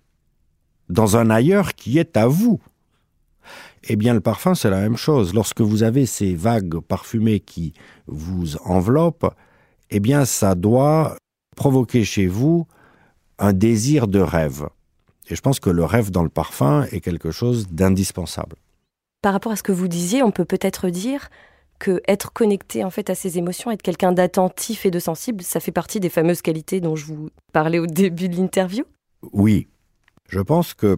dans 0.89 1.17
un 1.17 1.31
ailleurs 1.31 1.75
qui 1.75 1.99
est 1.99 2.17
à 2.17 2.27
vous. 2.27 2.61
Eh 3.85 3.97
bien, 3.97 4.15
le 4.15 4.21
parfum, 4.21 4.55
c'est 4.55 4.71
la 4.71 4.81
même 4.81 4.97
chose. 4.97 5.35
Lorsque 5.35 5.61
vous 5.61 5.83
avez 5.83 6.07
ces 6.07 6.35
vagues 6.35 6.79
parfumées 6.81 7.41
qui 7.41 7.75
vous 8.07 8.57
enveloppent, 8.65 9.35
eh 9.91 10.01
bien, 10.01 10.25
ça 10.25 10.55
doit 10.55 11.17
provoquer 11.55 12.05
chez 12.05 12.27
vous 12.27 12.67
un 13.39 13.53
désir 13.53 14.09
de 14.09 14.21
rêve. 14.21 14.69
Et 15.29 15.37
je 15.37 15.41
pense 15.41 15.61
que 15.61 15.71
le 15.71 15.85
rêve 15.85 16.11
dans 16.11 16.23
le 16.23 16.29
parfum 16.31 16.87
est 16.91 17.01
quelque 17.01 17.31
chose 17.31 17.69
d'indispensable. 17.69 18.57
Par 19.23 19.33
rapport 19.33 19.53
à 19.53 19.57
ce 19.57 19.63
que 19.63 19.73
vous 19.73 19.89
disiez, 19.89 20.23
on 20.23 20.31
peut 20.31 20.45
peut-être 20.45 20.89
dire 20.89 21.29
que 21.79 22.01
être 22.07 22.33
connecté 22.33 22.85
en 22.85 22.91
fait 22.91 23.11
à 23.11 23.15
ses 23.15 23.39
émotions, 23.39 23.71
être 23.71 23.83
quelqu'un 23.83 24.13
d'attentif 24.13 24.87
et 24.87 24.91
de 24.91 24.99
sensible, 24.99 25.43
ça 25.43 25.61
fait 25.61 25.73
partie 25.73 26.01
des 26.01 26.09
fameuses 26.09 26.43
qualités 26.43 26.81
dont 26.81 26.97
je 26.97 27.07
vous 27.07 27.31
parlais 27.53 27.79
au 27.79 27.87
début 28.03 28.29
de 28.29 28.37
l'interview. 28.37 28.85
Oui, 29.33 29.69
je 30.29 30.41
pense 30.41 30.75
que 30.75 30.97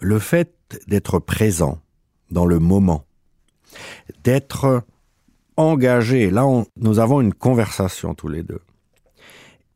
le 0.00 0.18
fait 0.18 0.54
d'être 0.86 1.18
présent 1.18 1.78
dans 2.30 2.46
le 2.46 2.58
moment, 2.58 3.04
d'être 4.24 4.82
engagé, 5.56 6.30
là 6.30 6.46
nous 6.76 6.98
avons 6.98 7.20
une 7.20 7.34
conversation 7.34 8.14
tous 8.14 8.28
les 8.28 8.42
deux, 8.42 8.60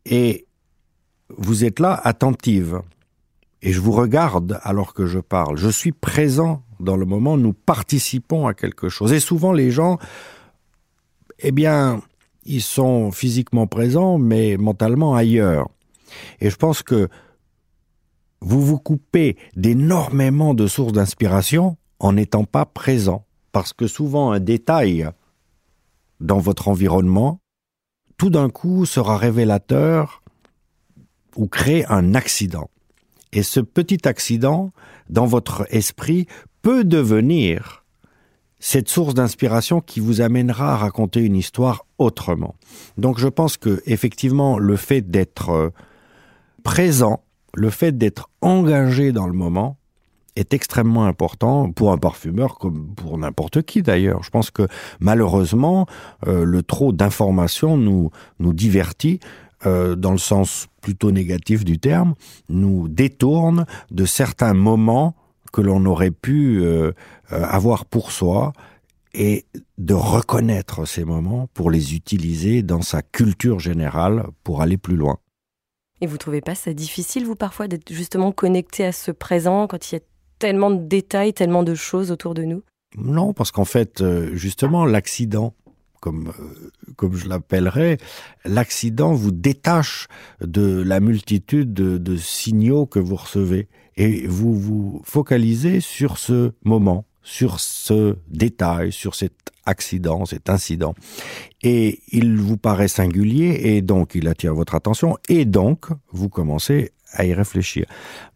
et 0.04 0.46
vous 1.28 1.64
êtes 1.64 1.80
là 1.80 2.00
attentive, 2.02 2.80
et 3.62 3.72
je 3.72 3.80
vous 3.80 3.92
regarde 3.92 4.58
alors 4.62 4.94
que 4.94 5.06
je 5.06 5.18
parle, 5.18 5.56
je 5.56 5.68
suis 5.68 5.92
présent 5.92 6.62
dans 6.80 6.96
le 6.96 7.06
moment, 7.06 7.36
nous 7.36 7.52
participons 7.52 8.46
à 8.46 8.54
quelque 8.54 8.88
chose. 8.88 9.12
Et 9.12 9.20
souvent, 9.20 9.52
les 9.52 9.70
gens, 9.70 9.98
eh 11.38 11.52
bien, 11.52 12.02
ils 12.44 12.62
sont 12.62 13.10
physiquement 13.12 13.66
présents, 13.66 14.18
mais 14.18 14.56
mentalement 14.56 15.14
ailleurs. 15.14 15.68
Et 16.40 16.50
je 16.50 16.56
pense 16.56 16.82
que 16.82 17.08
vous 18.40 18.62
vous 18.62 18.78
coupez 18.78 19.36
d'énormément 19.56 20.54
de 20.54 20.66
sources 20.66 20.92
d'inspiration 20.92 21.76
en 21.98 22.12
n'étant 22.12 22.44
pas 22.44 22.64
présent. 22.64 23.24
Parce 23.52 23.72
que 23.72 23.86
souvent, 23.86 24.32
un 24.32 24.40
détail 24.40 25.08
dans 26.20 26.38
votre 26.38 26.68
environnement, 26.68 27.40
tout 28.18 28.30
d'un 28.30 28.50
coup, 28.50 28.86
sera 28.86 29.16
révélateur 29.16 30.22
ou 31.36 31.46
crée 31.46 31.84
un 31.88 32.14
accident. 32.14 32.70
Et 33.32 33.42
ce 33.42 33.60
petit 33.60 34.06
accident, 34.08 34.72
dans 35.10 35.26
votre 35.26 35.66
esprit, 35.70 36.26
peut 36.66 36.82
devenir 36.82 37.84
cette 38.58 38.88
source 38.88 39.14
d'inspiration 39.14 39.80
qui 39.80 40.00
vous 40.00 40.20
amènera 40.20 40.72
à 40.72 40.76
raconter 40.76 41.20
une 41.20 41.36
histoire 41.36 41.86
autrement. 41.98 42.56
Donc 42.98 43.20
je 43.20 43.28
pense 43.28 43.56
que 43.56 43.80
effectivement 43.86 44.58
le 44.58 44.74
fait 44.74 45.08
d'être 45.08 45.50
euh, 45.50 45.70
présent, 46.64 47.22
le 47.54 47.70
fait 47.70 47.96
d'être 47.96 48.30
engagé 48.40 49.12
dans 49.12 49.28
le 49.28 49.32
moment 49.32 49.76
est 50.34 50.54
extrêmement 50.54 51.04
important 51.04 51.70
pour 51.70 51.92
un 51.92 51.98
parfumeur 51.98 52.58
comme 52.58 52.92
pour 52.96 53.16
n'importe 53.16 53.62
qui 53.62 53.82
d'ailleurs. 53.82 54.24
Je 54.24 54.30
pense 54.30 54.50
que 54.50 54.66
malheureusement 54.98 55.86
euh, 56.26 56.44
le 56.44 56.64
trop 56.64 56.90
d'informations 56.90 57.76
nous 57.76 58.10
nous 58.40 58.52
divertit 58.52 59.20
euh, 59.66 59.94
dans 59.94 60.10
le 60.10 60.18
sens 60.18 60.66
plutôt 60.80 61.12
négatif 61.12 61.64
du 61.64 61.78
terme, 61.78 62.16
nous 62.48 62.88
détourne 62.88 63.66
de 63.92 64.04
certains 64.04 64.52
moments 64.52 65.14
que 65.56 65.62
l'on 65.62 65.86
aurait 65.86 66.10
pu 66.10 66.60
euh, 66.60 66.92
euh, 67.32 67.42
avoir 67.44 67.86
pour 67.86 68.12
soi 68.12 68.52
et 69.14 69.46
de 69.78 69.94
reconnaître 69.94 70.84
ces 70.84 71.02
moments 71.02 71.48
pour 71.54 71.70
les 71.70 71.94
utiliser 71.94 72.62
dans 72.62 72.82
sa 72.82 73.00
culture 73.00 73.58
générale 73.58 74.26
pour 74.44 74.60
aller 74.60 74.76
plus 74.76 74.96
loin. 74.96 75.16
Et 76.02 76.06
vous 76.06 76.18
trouvez 76.18 76.42
pas 76.42 76.54
ça 76.54 76.74
difficile, 76.74 77.24
vous, 77.24 77.36
parfois, 77.36 77.68
d'être 77.68 77.90
justement 77.90 78.32
connecté 78.32 78.84
à 78.84 78.92
ce 78.92 79.10
présent 79.10 79.66
quand 79.66 79.90
il 79.90 79.94
y 79.94 79.98
a 79.98 80.02
tellement 80.38 80.70
de 80.70 80.84
détails, 80.84 81.32
tellement 81.32 81.62
de 81.62 81.74
choses 81.74 82.10
autour 82.10 82.34
de 82.34 82.42
nous? 82.42 82.62
Non, 82.98 83.32
parce 83.32 83.50
qu'en 83.50 83.64
fait, 83.64 84.02
euh, 84.02 84.34
justement, 84.34 84.84
l'accident, 84.84 85.54
comme, 86.00 86.32
comme 86.96 87.16
je 87.16 87.28
l'appellerais, 87.28 87.98
l'accident 88.44 89.14
vous 89.14 89.30
détache 89.30 90.08
de 90.40 90.82
la 90.82 91.00
multitude 91.00 91.72
de, 91.72 91.98
de 91.98 92.16
signaux 92.16 92.86
que 92.86 92.98
vous 92.98 93.16
recevez 93.16 93.68
et 93.96 94.26
vous 94.26 94.54
vous 94.54 95.02
focalisez 95.04 95.80
sur 95.80 96.18
ce 96.18 96.52
moment, 96.64 97.04
sur 97.22 97.60
ce 97.60 98.16
détail, 98.28 98.92
sur 98.92 99.14
cet 99.14 99.32
accident, 99.64 100.24
cet 100.24 100.48
incident. 100.48 100.94
Et 101.62 102.00
il 102.12 102.36
vous 102.36 102.56
paraît 102.56 102.88
singulier 102.88 103.60
et 103.64 103.82
donc 103.82 104.14
il 104.14 104.28
attire 104.28 104.54
votre 104.54 104.74
attention 104.74 105.16
et 105.28 105.44
donc 105.44 105.86
vous 106.12 106.28
commencez 106.28 106.92
à 107.12 107.24
y 107.24 107.34
réfléchir. 107.34 107.86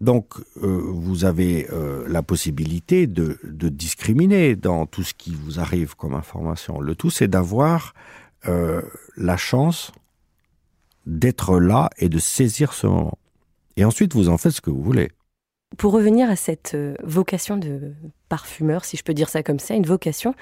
Donc 0.00 0.34
euh, 0.62 0.66
vous 0.66 1.24
avez 1.24 1.68
euh, 1.70 2.04
la 2.08 2.22
possibilité 2.22 3.06
de, 3.06 3.38
discriminer 3.44 4.56
dans 4.56 4.86
tout 4.86 5.02
ce 5.02 5.14
qui 5.14 5.34
vous 5.34 5.60
arrive 5.60 5.96
comme 5.96 6.14
information. 6.14 6.80
Le 6.80 6.94
tout 6.94 7.10
c'est 7.10 7.28
d'avoir 7.28 7.94
euh, 8.48 8.82
la 9.16 9.36
chance 9.36 9.92
d'être 11.06 11.58
là 11.58 11.90
et 11.98 12.08
de 12.08 12.18
saisir 12.18 12.72
ce 12.72 12.86
moment. 12.86 13.18
Et 13.76 13.84
ensuite 13.84 14.14
vous 14.14 14.28
en 14.28 14.38
faites 14.38 14.52
ce 14.52 14.60
que 14.60 14.70
vous 14.70 14.82
voulez. 14.82 15.10
Pour 15.76 15.92
revenir 15.92 16.28
à 16.28 16.36
cette 16.36 16.76
vocation 17.04 17.56
de 17.56 17.92
parfumeur, 18.28 18.84
si 18.84 18.96
je 18.96 19.04
peux 19.04 19.14
dire 19.14 19.28
ça 19.28 19.42
comme 19.42 19.60
ça, 19.60 19.74
une 19.74 19.86
vocation, 19.86 20.34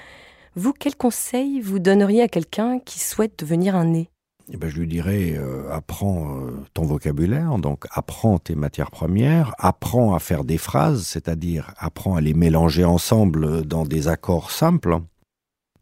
vous, 0.55 0.73
quel 0.73 0.95
conseil 0.95 1.61
vous 1.61 1.77
donneriez 1.77 2.23
à 2.23 2.27
quelqu'un 2.27 2.79
qui 2.79 2.99
souhaite 2.99 3.39
devenir 3.39 3.75
un 3.75 3.85
nez? 3.85 4.09
Eh 4.51 4.57
ben, 4.57 4.69
je 4.69 4.79
lui 4.79 4.87
dirais 4.87 5.33
euh, 5.37 5.71
apprends 5.71 6.39
euh, 6.39 6.65
ton 6.73 6.83
vocabulaire, 6.83 7.57
donc 7.59 7.85
apprends 7.91 8.39
tes 8.39 8.55
matières 8.55 8.89
premières, 8.89 9.53
apprends 9.59 10.15
à 10.15 10.19
faire 10.19 10.43
des 10.43 10.57
phrases, 10.57 11.03
c'est-à-dire 11.03 11.73
apprends 11.77 12.15
à 12.15 12.21
les 12.21 12.33
mélanger 12.33 12.83
ensemble 12.83 13.63
dans 13.65 13.85
des 13.85 14.07
accords 14.07 14.49
simples, 14.49 14.97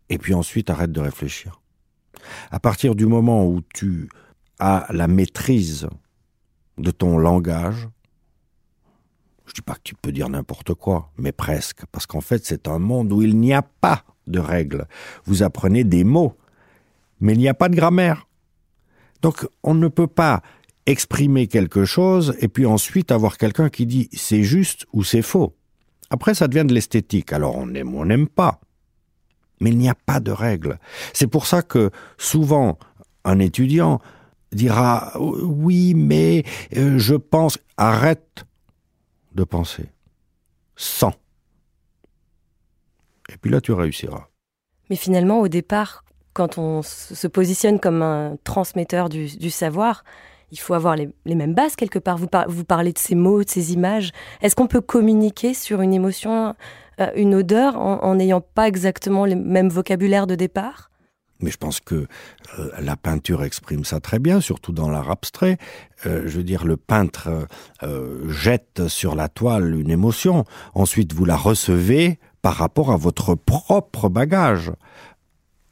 et 0.09 0.17
puis 0.17 0.33
ensuite 0.33 0.69
arrête 0.69 0.91
de 0.91 0.99
réfléchir. 0.99 1.61
À 2.51 2.59
partir 2.59 2.95
du 2.95 3.05
moment 3.05 3.45
où 3.45 3.61
tu 3.73 4.09
as 4.59 4.87
la 4.89 5.07
maîtrise 5.07 5.87
de 6.77 6.91
ton 6.91 7.17
langage, 7.17 7.87
je 9.45 9.53
dis 9.53 9.61
pas 9.61 9.75
que 9.75 9.81
tu 9.83 9.95
peux 9.95 10.11
dire 10.11 10.27
n'importe 10.27 10.73
quoi, 10.73 11.11
mais 11.17 11.31
presque, 11.31 11.85
parce 11.93 12.05
qu'en 12.05 12.21
fait 12.21 12.45
c'est 12.45 12.67
un 12.67 12.79
monde 12.79 13.13
où 13.13 13.21
il 13.21 13.37
n'y 13.37 13.53
a 13.53 13.61
pas 13.61 14.03
de 14.27 14.39
règles. 14.39 14.87
Vous 15.23 15.41
apprenez 15.41 15.85
des 15.85 16.03
mots, 16.03 16.35
mais 17.21 17.31
il 17.31 17.39
n'y 17.39 17.47
a 17.47 17.53
pas 17.53 17.69
de 17.69 17.75
grammaire. 17.75 18.26
Donc 19.21 19.47
on 19.63 19.73
ne 19.73 19.87
peut 19.87 20.07
pas 20.07 20.41
exprimer 20.85 21.47
quelque 21.47 21.85
chose 21.85 22.35
et 22.39 22.47
puis 22.47 22.65
ensuite 22.65 23.11
avoir 23.11 23.37
quelqu'un 23.37 23.69
qui 23.69 23.85
dit 23.85 24.09
c'est 24.13 24.43
juste 24.43 24.85
ou 24.93 25.03
c'est 25.03 25.21
faux. 25.21 25.55
Après 26.09 26.33
ça 26.33 26.47
devient 26.47 26.65
de 26.65 26.73
l'esthétique. 26.73 27.33
Alors 27.33 27.55
on 27.55 27.73
aime 27.73 27.93
ou 27.93 27.99
on 27.99 28.05
n'aime 28.05 28.27
pas. 28.27 28.59
Mais 29.59 29.71
il 29.71 29.77
n'y 29.77 29.89
a 29.89 29.95
pas 29.95 30.19
de 30.19 30.31
règles. 30.31 30.79
C'est 31.13 31.27
pour 31.27 31.47
ça 31.47 31.61
que 31.61 31.89
souvent 32.17 32.77
un 33.25 33.39
étudiant 33.39 33.99
dira 34.51 35.13
oui 35.19 35.93
mais 35.93 36.43
euh, 36.77 36.97
je 36.97 37.15
pense 37.15 37.57
arrête 37.75 38.45
de 39.33 39.43
penser. 39.43 39.89
Sans. 40.75 41.13
Et 43.29 43.37
puis 43.37 43.51
là, 43.51 43.61
tu 43.61 43.71
réussiras. 43.71 44.27
Mais 44.89 44.95
finalement, 44.95 45.39
au 45.39 45.47
départ, 45.47 46.03
quand 46.37 46.59
on 46.59 46.83
se 46.83 47.25
positionne 47.25 47.79
comme 47.79 48.03
un 48.03 48.37
transmetteur 48.43 49.09
du, 49.09 49.49
savoir, 49.49 50.03
il 50.51 50.59
faut 50.59 50.75
avoir 50.75 50.95
les, 50.95 51.09
mêmes 51.25 51.55
bases 51.55 51.75
quelque 51.75 51.97
part. 51.97 52.19
Vous, 52.19 52.63
parlez 52.63 52.93
de 52.93 52.99
ces 52.99 53.15
mots, 53.15 53.43
de 53.43 53.49
ces 53.49 53.73
images. 53.73 54.11
Est-ce 54.43 54.55
qu'on 54.55 54.67
peut 54.67 54.81
communiquer 54.81 55.55
sur 55.55 55.81
une 55.81 55.95
émotion, 55.95 56.53
euh, 56.99 57.07
une 57.15 57.33
odeur, 57.33 57.79
en 57.79 58.13
n'ayant 58.13 58.41
pas 58.41 58.67
exactement 58.67 59.25
le 59.25 59.33
même 59.33 59.69
vocabulaire 59.69 60.27
de 60.27 60.35
départ? 60.35 60.91
Mais 61.39 61.49
je 61.49 61.57
pense 61.57 61.79
que 61.79 61.95
euh, 62.59 62.69
la 62.81 62.95
peinture 62.95 63.43
exprime 63.43 63.83
ça 63.83 63.99
très 63.99 64.19
bien, 64.19 64.39
surtout 64.39 64.73
dans 64.73 64.91
l'art 64.91 65.09
abstrait. 65.09 65.57
Euh, 66.05 66.21
je 66.27 66.37
veux 66.37 66.43
dire, 66.43 66.65
le 66.65 66.77
peintre 66.77 67.47
jette 68.27 68.87
sur 68.87 69.15
la 69.15 69.27
toile 69.27 69.73
une 69.73 69.89
émotion, 69.89 70.45
ensuite 70.75 71.13
vous 71.13 71.25
la 71.25 71.35
recevez 71.35 72.19
par 72.43 72.53
rapport 72.53 72.91
à 72.91 72.97
votre 72.97 73.33
propre 73.33 74.07
bagage. 74.07 74.71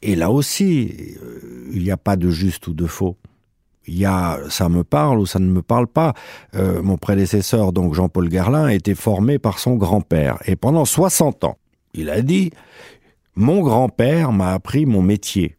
Et 0.02 0.14
là 0.14 0.30
aussi, 0.30 1.16
euh, 1.22 1.70
il 1.72 1.82
n'y 1.82 1.90
a 1.90 1.96
pas 1.96 2.16
de 2.16 2.30
juste 2.30 2.66
ou 2.68 2.74
de 2.74 2.86
faux. 2.86 3.16
Il 3.86 3.96
y 3.96 4.04
a 4.04 4.40
ça 4.48 4.68
me 4.68 4.82
parle 4.82 5.18
ou 5.18 5.26
ça 5.26 5.38
ne 5.38 5.46
me 5.46 5.62
parle 5.62 5.86
pas. 5.86 6.14
Euh, 6.54 6.82
mon 6.82 6.98
prédécesseur, 6.98 7.72
donc 7.72 7.94
Jean-Paul 7.94 8.30
Gerlin, 8.30 8.66
a 8.66 8.74
été 8.74 8.94
formé 8.94 9.38
par 9.38 9.58
son 9.58 9.76
grand-père. 9.76 10.38
Et 10.46 10.56
pendant 10.56 10.84
60 10.84 11.44
ans, 11.44 11.58
il 11.94 12.10
a 12.10 12.20
dit, 12.20 12.50
mon 13.36 13.62
grand-père 13.62 14.32
m'a 14.32 14.52
appris 14.52 14.86
mon 14.86 15.02
métier. 15.02 15.56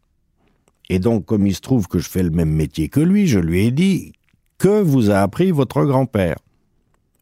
Et 0.90 0.98
donc, 0.98 1.24
comme 1.26 1.46
il 1.46 1.54
se 1.54 1.60
trouve 1.60 1.88
que 1.88 1.98
je 1.98 2.08
fais 2.08 2.22
le 2.22 2.30
même 2.30 2.50
métier 2.50 2.88
que 2.88 3.00
lui, 3.00 3.26
je 3.26 3.38
lui 3.38 3.66
ai 3.66 3.70
dit, 3.70 4.12
que 4.58 4.80
vous 4.82 5.10
a 5.10 5.18
appris 5.18 5.50
votre 5.50 5.84
grand-père? 5.84 6.36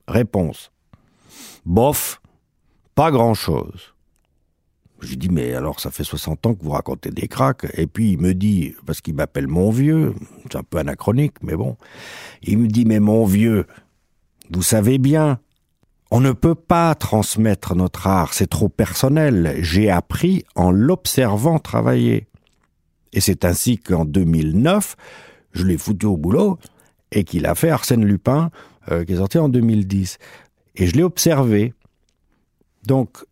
Réponse. 0.09 0.71
Bof, 1.65 2.21
pas 2.95 3.11
grand-chose. 3.11 3.96
Je 5.01 5.11
lui 5.11 5.17
dis, 5.17 5.29
mais 5.29 5.55
alors 5.55 5.81
ça 5.81 5.91
fait 5.91 6.05
60 6.05 6.47
ans 6.47 6.55
que 6.55 6.63
vous 6.63 6.71
racontez 6.71 7.11
des 7.11 7.29
cracks. 7.29 7.67
Et 7.75 7.87
puis 7.87 8.13
il 8.13 8.19
me 8.19 8.35
dit, 8.35 8.75
parce 8.87 9.01
qu'il 9.01 9.15
m'appelle 9.15 9.47
mon 9.47 9.71
vieux, 9.71 10.15
c'est 10.45 10.57
un 10.57 10.63
peu 10.63 10.79
anachronique, 10.79 11.35
mais 11.43 11.55
bon, 11.55 11.77
il 12.43 12.59
me 12.59 12.67
dit, 12.67 12.85
mais 12.85 13.01
mon 13.01 13.25
vieux, 13.27 13.67
vous 14.51 14.63
savez 14.63 14.99
bien, 14.99 15.39
on 16.11 16.21
ne 16.21 16.33
peut 16.33 16.55
pas 16.55 16.95
transmettre 16.95 17.75
notre 17.75 18.07
art, 18.07 18.33
c'est 18.33 18.47
trop 18.47 18.69
personnel. 18.69 19.57
J'ai 19.61 19.91
appris 19.91 20.45
en 20.55 20.71
l'observant 20.71 21.59
travailler. 21.59 22.29
Et 23.13 23.21
c'est 23.21 23.45
ainsi 23.45 23.79
qu'en 23.79 24.05
2009, 24.05 24.97
je 25.53 25.65
l'ai 25.65 25.79
foutu 25.79 26.07
au 26.07 26.17
boulot 26.17 26.59
et 27.13 27.25
qu'il 27.25 27.47
a 27.47 27.55
fait 27.55 27.71
Arsène 27.71 28.05
Lupin, 28.05 28.51
euh, 28.91 29.05
qui 29.05 29.15
est 29.15 29.17
sorti 29.17 29.39
en 29.39 29.49
2010. 29.49 30.19
Et 30.77 30.87
je 30.87 30.95
l'ai 30.95 31.03
observé. 31.03 31.75
Donc, 32.87 33.25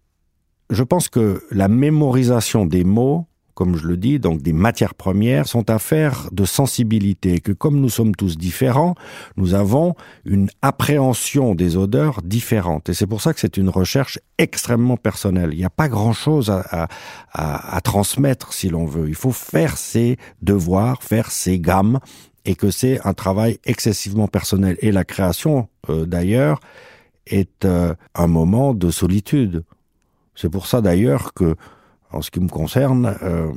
je 0.74 0.82
pense 0.82 1.08
que 1.08 1.42
la 1.50 1.68
mémorisation 1.68 2.66
des 2.66 2.84
mots, 2.84 3.26
comme 3.54 3.76
je 3.76 3.86
le 3.86 3.96
dis, 3.96 4.18
donc 4.18 4.42
des 4.42 4.52
matières 4.52 4.94
premières, 4.94 5.46
sont 5.46 5.70
affaires 5.70 6.28
de 6.32 6.44
sensibilité, 6.44 7.40
que 7.40 7.52
comme 7.52 7.80
nous 7.80 7.88
sommes 7.88 8.14
tous 8.14 8.36
différents, 8.36 8.94
nous 9.36 9.54
avons 9.54 9.94
une 10.24 10.50
appréhension 10.60 11.54
des 11.54 11.76
odeurs 11.76 12.20
différente. 12.22 12.88
Et 12.88 12.94
c'est 12.94 13.06
pour 13.06 13.20
ça 13.20 13.32
que 13.32 13.40
c'est 13.40 13.56
une 13.56 13.68
recherche 13.68 14.18
extrêmement 14.38 14.96
personnelle. 14.96 15.50
Il 15.52 15.58
n'y 15.58 15.64
a 15.64 15.70
pas 15.70 15.88
grand-chose 15.88 16.50
à, 16.50 16.88
à, 17.32 17.76
à, 17.76 17.80
transmettre 17.80 18.52
si 18.52 18.68
l'on 18.68 18.86
veut. 18.86 19.08
Il 19.08 19.14
faut 19.14 19.32
faire 19.32 19.76
ses 19.76 20.18
devoirs, 20.42 21.02
faire 21.02 21.30
ses 21.30 21.60
gammes, 21.60 22.00
et 22.44 22.56
que 22.56 22.70
c'est 22.70 23.00
un 23.06 23.14
travail 23.14 23.58
excessivement 23.64 24.28
personnel. 24.28 24.76
Et 24.80 24.92
la 24.92 25.04
création, 25.04 25.68
euh, 25.88 26.06
d'ailleurs, 26.06 26.60
est 27.26 27.64
euh, 27.64 27.94
un 28.14 28.26
moment 28.26 28.74
de 28.74 28.90
solitude. 28.90 29.64
C'est 30.34 30.48
pour 30.48 30.66
ça 30.66 30.80
d'ailleurs 30.80 31.34
que, 31.34 31.56
en 32.10 32.22
ce 32.22 32.30
qui 32.30 32.40
me 32.40 32.48
concerne, 32.48 33.16
euh, 33.22 33.52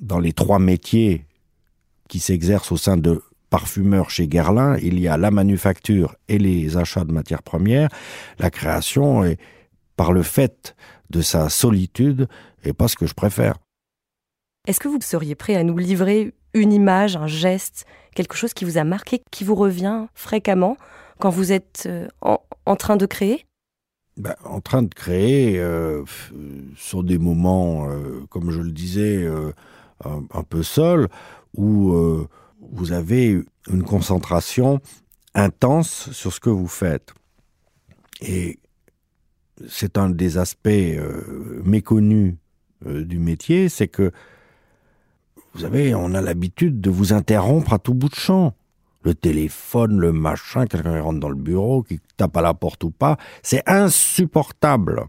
dans 0.00 0.18
les 0.18 0.32
trois 0.32 0.58
métiers 0.58 1.24
qui 2.08 2.18
s'exercent 2.18 2.72
au 2.72 2.76
sein 2.76 2.96
de 2.96 3.22
parfumeurs 3.50 4.10
chez 4.10 4.28
Guerlain, 4.28 4.76
il 4.78 4.98
y 5.00 5.08
a 5.08 5.16
la 5.16 5.30
manufacture 5.30 6.16
et 6.28 6.38
les 6.38 6.76
achats 6.76 7.04
de 7.04 7.12
matières 7.12 7.42
premières. 7.42 7.88
La 8.38 8.50
création 8.50 9.24
est, 9.24 9.38
par 9.96 10.12
le 10.12 10.22
fait 10.22 10.76
de 11.10 11.22
sa 11.22 11.48
solitude, 11.48 12.28
et 12.64 12.72
pas 12.72 12.88
ce 12.88 12.96
que 12.96 13.06
je 13.06 13.14
préfère. 13.14 13.56
Est-ce 14.66 14.80
que 14.80 14.88
vous 14.88 14.98
seriez 15.00 15.34
prêt 15.34 15.56
à 15.56 15.64
nous 15.64 15.78
livrer 15.78 16.34
une 16.54 16.72
image, 16.72 17.16
un 17.16 17.26
geste, 17.26 17.86
quelque 18.14 18.36
chose 18.36 18.52
qui 18.52 18.64
vous 18.64 18.78
a 18.78 18.84
marqué, 18.84 19.22
qui 19.30 19.44
vous 19.44 19.54
revient 19.54 20.06
fréquemment 20.14 20.76
quand 21.18 21.30
vous 21.30 21.52
êtes 21.52 21.84
euh, 21.86 22.06
en, 22.20 22.76
train 22.76 22.96
de 22.96 23.06
créer? 23.06 23.46
Ben, 24.18 24.34
En 24.44 24.60
train 24.60 24.82
de 24.82 24.92
créer, 24.92 25.58
euh, 25.58 26.04
sur 26.76 27.02
des 27.02 27.18
moments, 27.18 27.88
euh, 27.88 28.20
comme 28.30 28.50
je 28.50 28.60
le 28.60 28.72
disais, 28.72 29.26
un, 30.04 30.42
peu 30.42 30.62
seul, 30.62 31.08
où 31.56 31.94
vous 32.60 32.92
avez 32.92 33.42
une 33.70 33.82
concentration 33.82 34.80
intense 35.34 36.10
sur 36.12 36.32
ce 36.32 36.40
que 36.40 36.50
vous 36.50 36.68
faites. 36.68 37.14
Et 38.20 38.58
c'est 39.68 39.98
un 39.98 40.10
des 40.10 40.38
aspects 40.38 40.68
méconnus 41.64 42.34
du 42.84 43.18
métier, 43.18 43.68
c'est 43.68 43.88
que 43.88 44.12
vous 45.54 45.60
savez, 45.60 45.94
on 45.94 46.14
a 46.14 46.20
l'habitude 46.20 46.80
de 46.80 46.90
vous 46.90 47.12
interrompre 47.12 47.72
à 47.72 47.78
tout 47.78 47.94
bout 47.94 48.08
de 48.08 48.14
champ. 48.14 48.54
Le 49.02 49.14
téléphone, 49.14 49.98
le 49.98 50.12
machin, 50.12 50.66
quelqu'un 50.66 50.94
qui 50.94 51.00
rentre 51.00 51.20
dans 51.20 51.28
le 51.28 51.36
bureau, 51.36 51.82
qui 51.82 52.00
tape 52.16 52.36
à 52.36 52.42
la 52.42 52.54
porte 52.54 52.82
ou 52.84 52.90
pas, 52.90 53.16
c'est 53.42 53.62
insupportable. 53.66 55.04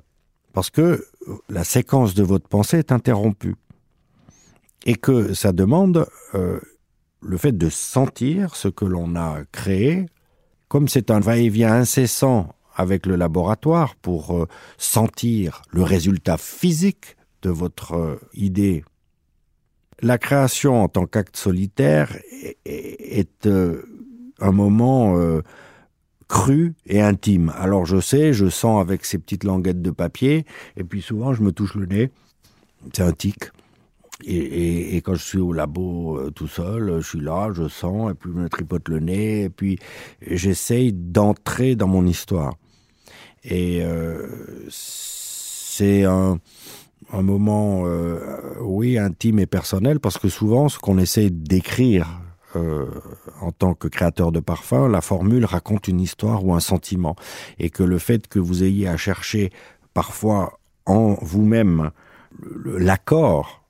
Parce 0.53 0.69
que 0.69 1.05
la 1.49 1.63
séquence 1.63 2.13
de 2.13 2.23
votre 2.23 2.47
pensée 2.47 2.79
est 2.79 2.91
interrompue. 2.91 3.55
Et 4.85 4.95
que 4.95 5.33
ça 5.33 5.51
demande 5.51 6.07
euh, 6.35 6.59
le 7.21 7.37
fait 7.37 7.51
de 7.51 7.69
sentir 7.69 8.55
ce 8.55 8.67
que 8.67 8.85
l'on 8.85 9.15
a 9.15 9.39
créé, 9.51 10.05
comme 10.67 10.87
c'est 10.87 11.11
un 11.11 11.19
va-et-vient 11.19 11.73
incessant 11.73 12.53
avec 12.75 13.05
le 13.05 13.15
laboratoire 13.15 13.95
pour 13.95 14.37
euh, 14.37 14.47
sentir 14.77 15.61
le 15.71 15.83
résultat 15.83 16.37
physique 16.37 17.17
de 17.41 17.49
votre 17.49 17.93
euh, 17.93 18.15
idée 18.33 18.83
la 20.01 20.17
création 20.17 20.83
en 20.83 20.87
tant 20.87 21.05
qu'acte 21.05 21.37
solitaire 21.37 22.17
est, 22.65 23.45
euh, 23.45 23.83
un 24.39 24.51
moment 24.51 25.17
euh, 25.17 25.41
cru 26.27 26.73
et 26.85 27.01
intime. 27.01 27.53
Alors 27.57 27.85
je 27.85 27.99
sais, 27.99 28.33
je 28.33 28.47
sens 28.47 28.81
avec 28.81 29.05
ces 29.05 29.17
petites 29.17 29.43
languettes 29.43 29.81
de 29.81 29.91
papier, 29.91 30.45
et 30.77 30.83
puis 30.83 31.01
souvent 31.01 31.33
je 31.33 31.41
me 31.41 31.51
touche 31.51 31.75
le 31.75 31.85
nez. 31.85 32.11
C'est 32.93 33.03
un 33.03 33.11
tic. 33.11 33.51
Et, 34.25 34.97
quand 34.97 35.15
je 35.15 35.23
suis 35.23 35.39
au 35.39 35.53
labo 35.53 36.17
euh, 36.17 36.29
tout 36.29 36.47
seul, 36.47 36.99
je 37.01 37.07
suis 37.07 37.21
là, 37.21 37.51
je 37.53 37.69
sens, 37.69 38.11
et 38.11 38.13
puis 38.13 38.29
je 38.33 38.37
me 38.37 38.49
tripote 38.49 38.89
le 38.89 38.99
nez, 38.99 39.43
et 39.43 39.49
puis 39.49 39.79
j'essaye 40.21 40.91
d'entrer 40.91 41.77
dans 41.77 41.87
mon 41.87 42.05
histoire. 42.05 42.55
Et 43.45 43.81
c'est 44.69 46.03
un 46.03 46.39
un 47.11 47.21
moment, 47.21 47.83
euh, 47.85 48.19
oui, 48.61 48.97
intime 48.97 49.39
et 49.39 49.45
personnel, 49.45 49.99
parce 49.99 50.17
que 50.17 50.29
souvent, 50.29 50.69
ce 50.69 50.79
qu'on 50.79 50.97
essaie 50.97 51.29
d'écrire 51.29 52.21
euh, 52.55 52.87
en 53.41 53.51
tant 53.51 53.73
que 53.73 53.87
créateur 53.87 54.31
de 54.31 54.39
parfum, 54.39 54.87
la 54.87 55.01
formule 55.01 55.45
raconte 55.45 55.87
une 55.87 55.99
histoire 55.99 56.45
ou 56.45 56.53
un 56.53 56.59
sentiment, 56.59 57.15
et 57.57 57.69
que 57.69 57.83
le 57.83 57.99
fait 57.99 58.27
que 58.27 58.39
vous 58.39 58.63
ayez 58.63 58.87
à 58.87 58.97
chercher 58.97 59.51
parfois 59.93 60.59
en 60.85 61.15
vous-même 61.21 61.91
l'accord 62.65 63.63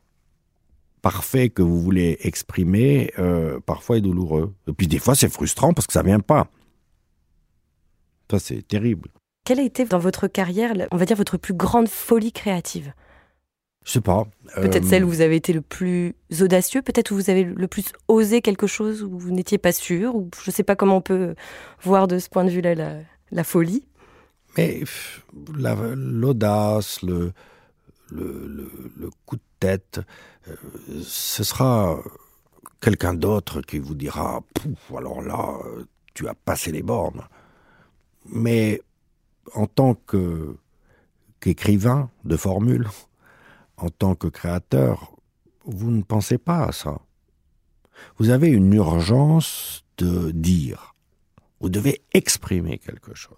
parfait 1.02 1.50
que 1.50 1.62
vous 1.62 1.80
voulez 1.80 2.18
exprimer, 2.22 3.12
euh, 3.20 3.60
parfois 3.66 3.98
est 3.98 4.02
douloureux. 4.02 4.54
Et 4.68 4.74
puis 4.74 4.88
des 4.88 5.00
fois, 5.00 5.16
c'est 5.16 5.32
frustrant 5.32 5.74
parce 5.74 5.88
que 5.88 5.94
ça 5.94 6.04
vient 6.04 6.20
pas. 6.20 6.48
Ça, 8.30 8.40
c'est 8.40 8.68
terrible. 8.68 9.10
Quelle 9.46 9.60
a 9.60 9.64
été 9.64 9.86
dans 9.86 10.00
votre 10.00 10.28
carrière, 10.28 10.74
on 10.92 10.98
va 10.98 11.06
dire, 11.06 11.18
votre 11.18 11.38
plus 11.38 11.54
grande 11.54 11.88
folie 11.88 12.32
créative? 12.32 12.94
Je 13.90 13.94
sais 13.94 14.02
pas. 14.02 14.28
Peut-être 14.54 14.86
Euh, 14.86 14.88
celle 14.88 15.04
où 15.04 15.10
vous 15.10 15.22
avez 15.22 15.36
été 15.38 15.52
le 15.52 15.62
plus 15.62 16.14
audacieux, 16.42 16.84
peut-être 16.84 17.10
où 17.10 17.16
vous 17.16 17.32
avez 17.32 17.44
le 17.44 17.68
plus 17.68 17.86
osé 18.08 18.40
quelque 18.40 18.68
chose 18.68 19.02
où 19.02 19.18
vous 19.18 19.32
n'étiez 19.32 19.58
pas 19.58 19.72
sûr, 19.72 20.16
ou 20.16 20.30
je 20.44 20.52
ne 20.52 20.54
sais 20.54 20.62
pas 20.62 20.76
comment 20.76 20.98
on 20.98 21.02
peut 21.02 21.34
voir 21.82 22.08
de 22.08 22.20
ce 22.20 22.30
point 22.30 22.46
de 22.46 22.52
vue-là 22.52 22.76
la, 22.76 22.98
la 23.32 23.44
folie. 23.44 23.84
Mais 24.58 24.82
la- 25.58 25.96
l'audace, 25.96 27.02
le, 27.02 27.34
le, 28.12 28.48
le, 28.48 28.72
le 28.96 29.10
coup 29.26 29.38
de 29.38 29.42
tête, 29.60 30.02
euh, 30.48 30.54
ce 31.02 31.44
sera 31.44 31.98
quelqu'un 32.82 33.16
d'autre 33.16 33.62
qui 33.62 33.80
vous 33.80 33.96
dira 33.96 34.44
Pouf, 34.54 34.96
alors 34.96 35.24
là, 35.24 35.58
tu 36.14 36.28
as 36.28 36.36
passé 36.36 36.72
les 36.72 36.84
bornes. 36.84 37.24
Mais 38.32 38.82
en 39.56 39.66
tant 39.66 39.96
qu'écrivain 41.40 42.12
de 42.24 42.38
formules, 42.38 42.88
en 43.80 43.90
tant 43.90 44.16
que 44.16 44.28
créateur, 44.28 45.16
vous 45.66 45.92
ne 45.92 46.02
pensez 46.02 46.38
pas 46.38 46.66
à 46.66 46.72
ça. 46.72 47.00
Vous 48.18 48.30
avez 48.30 48.48
une 48.48 48.74
urgence 48.74 49.84
de 49.98 50.32
dire. 50.32 50.96
Vous 51.60 51.70
devez 51.70 52.02
exprimer 52.14 52.78
quelque 52.78 53.14
chose. 53.14 53.36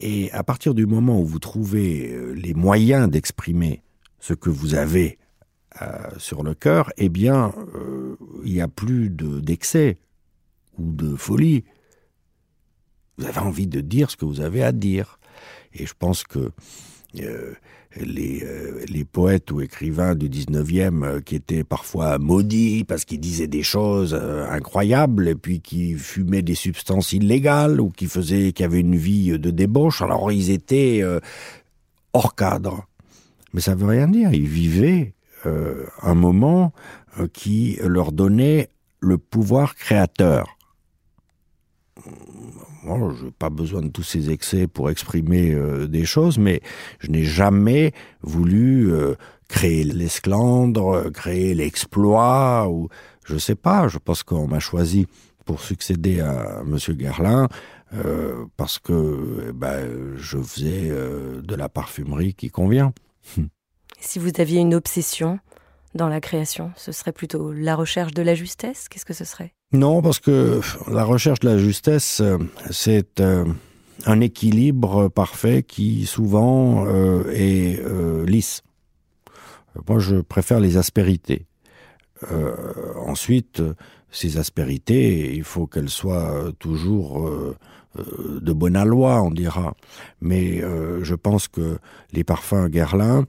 Et 0.00 0.32
à 0.32 0.42
partir 0.42 0.74
du 0.74 0.86
moment 0.86 1.20
où 1.20 1.26
vous 1.26 1.38
trouvez 1.38 2.10
euh, 2.12 2.32
les 2.32 2.54
moyens 2.54 3.08
d'exprimer 3.08 3.82
ce 4.18 4.34
que 4.34 4.50
vous 4.50 4.74
avez 4.74 5.18
euh, 5.80 5.86
sur 6.18 6.42
le 6.42 6.54
cœur, 6.54 6.90
eh 6.96 7.08
bien, 7.08 7.52
euh, 7.74 8.16
il 8.44 8.52
n'y 8.54 8.60
a 8.60 8.68
plus 8.68 9.10
de- 9.10 9.40
d'excès 9.40 9.98
ou 10.78 10.90
de 10.92 11.14
folie. 11.14 11.64
Vous 13.18 13.26
avez 13.26 13.38
envie 13.38 13.66
de 13.66 13.80
dire 13.80 14.10
ce 14.10 14.16
que 14.16 14.24
vous 14.24 14.40
avez 14.40 14.62
à 14.64 14.72
dire. 14.72 15.18
Et 15.74 15.86
je 15.86 15.94
pense 15.96 16.24
que 16.24 16.50
les, 18.00 18.42
euh, 18.44 18.84
les 18.88 19.04
poètes 19.04 19.50
ou 19.50 19.60
écrivains 19.60 20.14
du 20.14 20.28
19e 20.28 21.04
euh, 21.04 21.20
qui 21.20 21.36
étaient 21.36 21.64
parfois 21.64 22.18
maudits 22.18 22.84
parce 22.84 23.04
qu'ils 23.04 23.20
disaient 23.20 23.46
des 23.46 23.62
choses 23.62 24.18
euh, 24.18 24.46
incroyables 24.48 25.28
et 25.28 25.34
puis 25.34 25.60
qui 25.60 25.94
fumaient 25.94 26.42
des 26.42 26.54
substances 26.54 27.12
illégales 27.12 27.80
ou 27.80 27.90
qui 27.90 28.06
faisaient 28.06 28.52
qui 28.52 28.64
avaient 28.64 28.80
une 28.80 28.96
vie 28.96 29.38
de 29.38 29.50
débauche. 29.50 30.02
Alors 30.02 30.32
ils 30.32 30.50
étaient 30.50 31.02
hors 32.12 32.34
cadre. 32.34 32.86
Mais 33.52 33.60
ça 33.60 33.74
veut 33.74 33.86
rien 33.86 34.08
dire. 34.08 34.32
Ils 34.32 34.48
vivaient 34.48 35.14
un 35.44 36.14
moment 36.14 36.72
qui 37.32 37.78
leur 37.82 38.12
donnait 38.12 38.68
le 39.00 39.18
pouvoir 39.18 39.74
créateur 39.74 40.56
Bon, 42.84 43.14
je 43.14 43.26
n'ai 43.26 43.30
pas 43.30 43.50
besoin 43.50 43.80
de 43.80 43.88
tous 43.88 44.02
ces 44.02 44.30
excès 44.30 44.66
pour 44.66 44.90
exprimer 44.90 45.52
euh, 45.52 45.86
des 45.86 46.04
choses, 46.04 46.38
mais 46.38 46.60
je 46.98 47.10
n'ai 47.10 47.22
jamais 47.22 47.92
voulu 48.22 48.92
euh, 48.92 49.14
créer 49.48 49.84
l'esclandre, 49.84 50.88
euh, 50.88 51.10
créer 51.10 51.54
l'exploit, 51.54 52.68
ou 52.68 52.88
je 53.24 53.38
sais 53.38 53.54
pas. 53.54 53.86
Je 53.86 53.98
pense 53.98 54.24
qu'on 54.24 54.48
m'a 54.48 54.58
choisi 54.58 55.06
pour 55.44 55.60
succéder 55.60 56.20
à 56.20 56.62
Guerlain 56.90 57.48
euh, 57.94 58.46
parce 58.56 58.80
que 58.80 59.46
eh 59.48 59.52
ben, 59.52 60.16
je 60.16 60.38
faisais 60.38 60.90
de 60.90 61.54
la 61.54 61.68
parfumerie 61.68 62.34
qui 62.34 62.50
convient. 62.50 62.92
Si 64.00 64.18
vous 64.18 64.32
aviez 64.38 64.60
une 64.60 64.74
obsession 64.74 65.38
dans 65.94 66.08
la 66.08 66.20
création, 66.20 66.72
ce 66.76 66.92
serait 66.92 67.12
plutôt 67.12 67.52
la 67.52 67.76
recherche 67.76 68.12
de 68.14 68.22
la 68.22 68.34
justesse? 68.34 68.88
Qu'est-ce 68.88 69.04
que 69.04 69.14
ce 69.14 69.24
serait? 69.24 69.52
Non, 69.72 70.02
parce 70.02 70.20
que 70.20 70.60
la 70.90 71.04
recherche 71.04 71.40
de 71.40 71.48
la 71.48 71.58
justesse, 71.58 72.20
euh, 72.20 72.38
c'est 72.70 73.20
euh, 73.20 73.46
un 74.04 74.20
équilibre 74.20 75.08
parfait 75.08 75.62
qui 75.62 76.04
souvent 76.04 76.84
euh, 76.86 77.24
est 77.32 77.82
lisse. 78.26 78.62
Moi, 79.88 79.98
je 79.98 80.16
préfère 80.16 80.60
les 80.60 80.76
aspérités. 80.76 81.46
Ensuite, 83.06 83.62
ces 84.10 84.36
aspérités, 84.36 85.34
il 85.34 85.44
faut 85.44 85.66
qu'elles 85.66 85.88
soient 85.88 86.52
toujours 86.58 87.28
de 87.96 88.52
bonne 88.52 88.76
aloi, 88.76 89.22
on 89.22 89.30
dira. 89.30 89.74
Mais 90.20 90.60
je 90.60 91.14
pense 91.14 91.48
que 91.48 91.78
les 92.12 92.22
parfums 92.22 92.68
Guerlain 92.68 93.24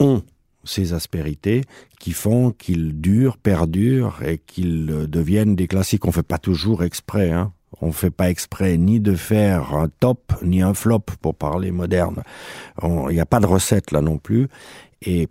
ont 0.00 0.22
ces 0.64 0.92
aspérités 0.92 1.62
qui 1.98 2.12
font 2.12 2.50
qu'ils 2.50 3.00
durent, 3.00 3.36
perdurent 3.36 4.22
et 4.22 4.38
qu'ils 4.38 4.90
euh, 4.90 5.06
deviennent 5.06 5.56
des 5.56 5.68
classiques. 5.68 6.06
On 6.06 6.12
fait 6.12 6.22
pas 6.22 6.38
toujours 6.38 6.82
exprès, 6.82 7.30
hein. 7.30 7.52
On 7.80 7.90
fait 7.90 8.10
pas 8.10 8.30
exprès 8.30 8.76
ni 8.76 9.00
de 9.00 9.14
faire 9.14 9.74
un 9.74 9.88
top 9.88 10.34
ni 10.42 10.62
un 10.62 10.74
flop 10.74 11.00
pour 11.20 11.34
parler 11.34 11.72
moderne. 11.72 12.22
Il 12.82 13.14
n'y 13.14 13.20
a 13.20 13.26
pas 13.26 13.40
de 13.40 13.46
recette 13.46 13.90
là 13.90 14.02
non 14.02 14.18
plus. 14.18 14.46
Et 15.00 15.28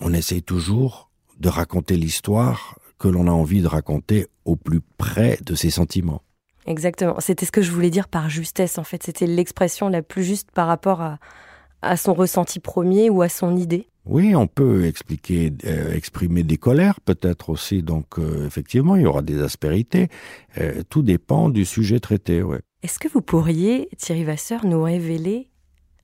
on 0.00 0.12
essaye 0.12 0.42
toujours 0.42 1.10
de 1.40 1.48
raconter 1.48 1.96
l'histoire 1.96 2.78
que 2.98 3.08
l'on 3.08 3.26
a 3.26 3.32
envie 3.32 3.62
de 3.62 3.66
raconter 3.66 4.28
au 4.44 4.54
plus 4.54 4.80
près 4.96 5.38
de 5.44 5.54
ses 5.54 5.70
sentiments. 5.70 6.22
Exactement. 6.66 7.16
C'était 7.18 7.46
ce 7.46 7.52
que 7.52 7.62
je 7.62 7.70
voulais 7.70 7.90
dire 7.90 8.08
par 8.08 8.30
justesse, 8.30 8.78
en 8.78 8.84
fait. 8.84 9.02
C'était 9.02 9.26
l'expression 9.26 9.88
la 9.88 10.02
plus 10.02 10.24
juste 10.24 10.50
par 10.52 10.66
rapport 10.66 11.00
à, 11.00 11.18
à 11.84 11.96
son 11.96 12.14
ressenti 12.14 12.60
premier 12.60 13.10
ou 13.10 13.22
à 13.22 13.28
son 13.28 13.56
idée. 13.56 13.86
Oui, 14.06 14.34
on 14.34 14.46
peut 14.46 14.84
expliquer, 14.84 15.52
euh, 15.64 15.94
exprimer 15.94 16.42
des 16.42 16.58
colères 16.58 17.00
peut-être 17.00 17.50
aussi. 17.50 17.82
Donc 17.82 18.18
euh, 18.18 18.46
effectivement, 18.46 18.96
il 18.96 19.02
y 19.02 19.06
aura 19.06 19.22
des 19.22 19.40
aspérités. 19.40 20.08
Euh, 20.58 20.82
tout 20.90 21.02
dépend 21.02 21.48
du 21.48 21.64
sujet 21.64 22.00
traité. 22.00 22.42
Ouais. 22.42 22.60
Est-ce 22.82 22.98
que 22.98 23.08
vous 23.08 23.22
pourriez, 23.22 23.88
Thierry 23.96 24.24
Vasseur, 24.24 24.66
nous 24.66 24.82
révéler 24.82 25.48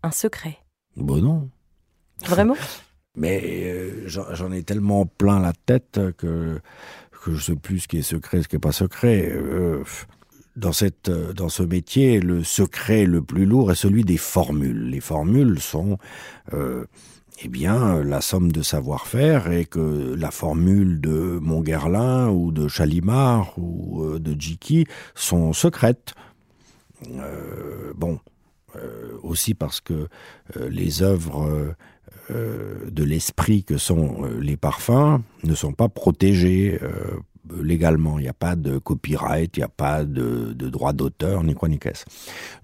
un 0.02 0.10
secret? 0.10 0.58
Bon 0.96 1.20
non. 1.20 1.50
Vraiment? 2.24 2.56
Mais 3.16 4.06
j'en 4.06 4.52
ai 4.52 4.62
tellement 4.62 5.04
plein 5.04 5.40
la 5.40 5.52
tête 5.52 6.00
que 6.16 6.60
que 7.24 7.34
je 7.34 7.42
sais 7.42 7.56
plus 7.56 7.80
ce 7.80 7.88
qui 7.88 7.98
est 7.98 8.02
secret, 8.02 8.42
ce 8.42 8.48
qui 8.48 8.56
est 8.56 8.60
pas 8.60 8.72
secret. 8.72 9.30
Euh, 10.56 11.32
dans 11.32 11.48
ce 11.48 11.62
métier, 11.62 12.20
le 12.20 12.42
secret 12.42 13.04
le 13.04 13.22
plus 13.22 13.46
lourd 13.46 13.70
est 13.72 13.76
celui 13.76 14.04
des 14.04 14.16
formules. 14.16 14.90
Les 14.90 15.00
formules 15.00 15.60
sont 15.60 15.98
euh, 16.52 16.84
eh 17.42 17.48
bien, 17.48 18.02
la 18.02 18.20
somme 18.20 18.52
de 18.52 18.62
savoir-faire 18.62 19.50
et 19.50 19.64
que 19.64 20.14
la 20.14 20.30
formule 20.30 21.00
de 21.00 21.38
Montguerlin 21.40 22.28
ou 22.28 22.52
de 22.52 22.68
Chalimard 22.68 23.54
ou 23.58 24.04
euh, 24.04 24.18
de 24.18 24.38
Jiki 24.38 24.86
sont 25.14 25.52
secrètes. 25.52 26.14
Bon, 27.96 28.20
aussi 29.22 29.54
parce 29.54 29.80
que 29.80 30.08
les 30.54 31.02
œuvres 31.02 31.74
de 32.28 33.02
l'esprit 33.02 33.64
que 33.64 33.78
sont 33.78 34.24
les 34.38 34.58
parfums 34.58 35.22
ne 35.42 35.54
sont 35.54 35.72
pas 35.72 35.88
protégées 35.88 36.78
légalement. 37.62 38.18
Il 38.18 38.22
n'y 38.22 38.28
a 38.28 38.32
pas 38.34 38.56
de 38.56 38.78
copyright, 38.78 39.56
il 39.56 39.60
n'y 39.60 39.64
a 39.64 39.68
pas 39.68 40.04
de, 40.04 40.52
droit 40.52 40.92
d'auteur, 40.92 41.42
ni 41.42 41.54
quoi 41.54 41.68
ni 41.68 41.78
qu'est-ce. 41.78 42.04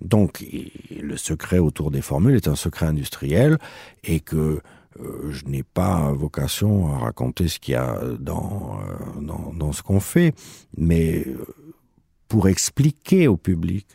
Donc, 0.01 0.45
le 0.91 1.17
secret 1.17 1.59
autour 1.59 1.91
des 1.91 2.03
formules 2.03 2.37
est 2.37 2.49
un 2.49 2.57
secret 2.57 2.87
industriel 2.87 3.59
et 4.05 4.21
que 4.21 4.61
euh, 5.01 5.31
je 5.31 5.45
n'ai 5.47 5.63
pas 5.63 6.13
vocation 6.13 6.93
à 6.95 6.99
raconter 6.99 7.49
ce 7.49 7.59
qu'il 7.59 7.73
y 7.73 7.77
a 7.77 8.01
dans, 8.19 8.79
euh, 8.81 9.53
dans, 9.53 9.73
ce 9.73 9.83
qu'on 9.83 10.01
fait, 10.01 10.35
mais 10.77 11.25
euh, 11.27 11.45
pour 12.29 12.49
expliquer 12.49 13.29
au 13.29 13.37
public 13.37 13.87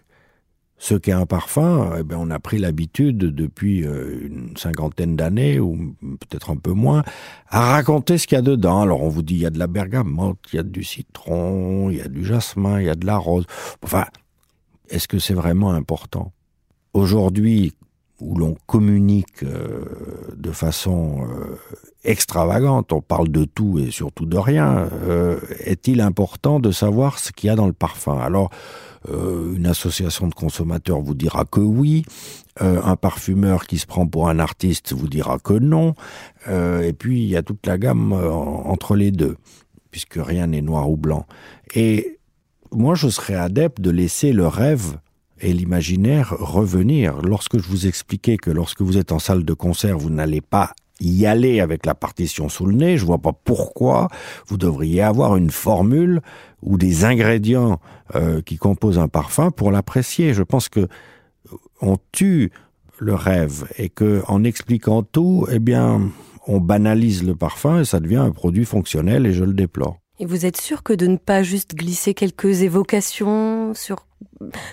ce 0.82 0.96
qu'est 0.96 1.12
un 1.12 1.28
parfum, 1.28 1.94
eh 2.00 2.02
ben, 2.02 2.18
on 2.20 2.32
a 2.32 2.40
pris 2.40 2.58
l'habitude 2.58 3.20
depuis 3.20 3.86
euh, 3.86 4.26
une 4.26 4.58
cinquantaine 4.58 5.16
d'années, 5.16 5.60
ou 5.60 5.96
peut-être 6.02 6.50
un 6.50 6.56
peu 6.56 6.72
moins, 6.72 7.04
à 7.50 7.74
raconter 7.74 8.18
ce 8.18 8.26
qu'il 8.26 8.36
y 8.36 8.40
a 8.40 8.42
dedans. 8.42 8.82
Alors 8.82 9.04
on 9.04 9.08
vous 9.08 9.22
dit, 9.22 9.36
il 9.36 9.42
y 9.42 9.46
a 9.46 9.52
de 9.52 9.60
la 9.60 9.68
bergamote, 9.68 10.40
il 10.52 10.56
y 10.56 10.60
a 10.60 10.64
du 10.64 10.84
citron, 10.84 11.92
il 11.92 11.98
y 11.98 12.02
a 12.02 12.08
du 12.08 12.26
jasmin, 12.26 12.80
il 12.80 12.88
y 12.88 12.90
a 12.90 12.96
de 12.96 13.06
la 13.06 13.18
rose. 13.18 13.46
Enfin, 13.84 14.06
est-ce 14.90 15.08
que 15.08 15.20
c'est 15.20 15.36
vraiment 15.36 15.72
important? 15.72 16.34
Aujourd'hui, 16.96 17.74
où 18.20 18.36
l'on 18.36 18.58
communique 18.66 19.44
euh, 19.44 19.86
de 20.36 20.52
façon 20.52 21.28
euh, 21.30 21.58
extravagante, 22.04 22.92
on 22.92 23.02
parle 23.02 23.30
de 23.30 23.46
tout 23.46 23.78
et 23.78 23.92
surtout 23.92 24.26
de 24.26 24.38
rien, 24.38 24.90
est-il 25.60 26.02
important 26.02 26.60
de 26.60 26.72
savoir 26.72 27.20
ce 27.20 27.32
qu'il 27.32 27.50
y 27.50 27.52
a 27.52 27.56
dans 27.56 27.68
le 27.68 27.74
parfum? 27.74 28.20
Alors, 28.20 28.50
euh, 29.10 29.56
une 29.56 29.66
association 29.66 30.28
de 30.28 30.34
consommateurs 30.34 31.02
vous 31.02 31.16
dira 31.16 31.46
que 31.46 31.60
oui, 31.60 32.04
euh, 32.62 32.82
un 32.84 32.96
parfumeur 32.96 33.66
qui 33.66 33.78
se 33.78 33.88
prend 33.88 34.06
pour 34.06 34.30
un 34.30 34.40
artiste 34.40 34.94
vous 34.94 35.08
dira 35.08 35.40
que 35.40 35.54
non, 35.54 35.96
euh, 36.48 36.82
et 36.82 36.94
puis 36.94 37.24
il 37.24 37.30
y 37.30 37.36
a 37.36 37.42
toute 37.42 37.66
la 37.66 37.78
gamme 37.78 38.14
entre 38.14 38.96
les 38.96 39.12
deux, 39.12 39.38
puisque 39.90 40.20
rien 40.22 40.48
n'est 40.48 40.62
noir 40.62 40.90
ou 40.90 40.98
blanc. 40.98 41.26
Et 41.74 42.20
moi, 42.72 42.96
je 42.96 43.10
serais 43.10 43.36
adepte 43.36 43.82
de 43.82 43.90
laisser 43.90 44.34
le 44.34 44.48
rêve 44.48 44.98
et 45.40 45.54
l'imaginaire 45.54 46.36
revenir. 46.38 47.22
Lorsque 47.22 47.58
je 47.58 47.68
vous 47.68 47.88
expliquais 47.88 48.38
que 48.38 48.52
lorsque 48.52 48.82
vous 48.82 48.98
êtes 48.98 49.12
en 49.12 49.20
salle 49.20 49.44
de 49.44 49.54
concert, 49.54 49.98
vous 49.98 50.12
n'allez 50.12 50.42
pas 50.42 50.74
y 51.02 51.26
aller 51.26 51.60
avec 51.60 51.86
la 51.86 51.96
partition 51.96 52.50
sous 52.50 52.66
le 52.66 52.74
nez. 52.74 52.98
Je 52.98 53.06
vois 53.06 53.18
pas 53.18 53.34
pourquoi 53.34 54.08
vous 54.48 54.58
devriez 54.58 55.02
avoir 55.02 55.36
une 55.36 55.52
formule 55.52 56.22
ou 56.62 56.78
des 56.78 57.06
ingrédients 57.06 57.80
euh, 58.16 58.42
qui 58.42 58.58
composent 58.58 59.00
un 59.00 59.08
parfum 59.08 59.52
pour 59.52 59.72
l'apprécier. 59.72 60.34
Je 60.34 60.44
pense 60.44 60.70
que 60.70 60.88
on 61.82 61.98
tue 62.12 62.52
le 63.00 63.16
rêve 63.16 63.66
et 63.78 63.90
que 63.90 64.22
en 64.28 64.44
expliquant 64.44 65.02
tout, 65.02 65.48
eh 65.52 65.60
bien, 65.60 66.02
on 66.48 66.60
banalise 66.60 67.24
le 67.24 67.36
parfum 67.36 67.80
et 67.80 67.86
ça 67.86 68.00
devient 68.00 68.18
un 68.18 68.32
produit 68.32 68.66
fonctionnel 68.66 69.26
et 69.26 69.34
je 69.34 69.44
le 69.44 69.54
déplore. 69.54 70.01
Et 70.22 70.26
vous 70.26 70.46
êtes 70.46 70.62
sûr 70.62 70.84
que 70.84 70.94
de 70.94 71.08
ne 71.08 71.18
pas 71.18 71.42
juste 71.42 71.74
glisser 71.74 72.14
quelques 72.14 72.62
évocations 72.62 73.74
sur 73.74 74.06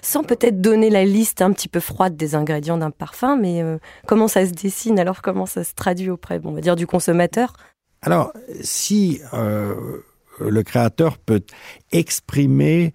sans 0.03 0.23
peut-être 0.23 0.61
donner 0.61 0.91
la 0.91 1.07
liste 1.07 1.41
un 1.41 1.53
petit 1.53 1.69
peu 1.69 1.81
froide 1.81 2.17
des 2.17 2.35
ingrédients 2.35 2.77
d'un 2.77 2.91
parfum, 2.91 3.37
mais 3.37 3.63
euh, 3.63 3.79
comment 4.07 4.29
ça 4.29 4.47
se 4.47 4.53
dessine? 4.53 4.99
Alors 4.99 5.23
comment 5.23 5.47
ça 5.47 5.65
se 5.65 5.73
traduit 5.75 6.11
auprès, 6.11 6.39
on 6.45 6.53
va 6.53 6.61
dire 6.61 6.77
du 6.77 6.87
consommateur? 6.87 7.55
Alors, 8.03 8.31
si 8.61 9.21
euh, 9.33 9.75
le 10.39 10.63
créateur 10.63 11.17
peut 11.17 11.43
exprimer 11.93 12.93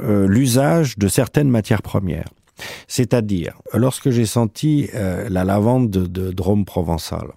euh, 0.00 0.28
l'usage 0.28 0.96
de 0.96 1.08
certaines 1.08 1.50
matières 1.50 1.82
premières, 1.82 2.32
c'est-à-dire 2.86 3.60
lorsque 3.74 4.10
j'ai 4.10 4.26
senti 4.26 4.90
la 4.92 5.44
lavande 5.44 5.90
de, 5.90 6.06
de 6.06 6.30
Drôme 6.32 6.64
provençal, 6.64 7.28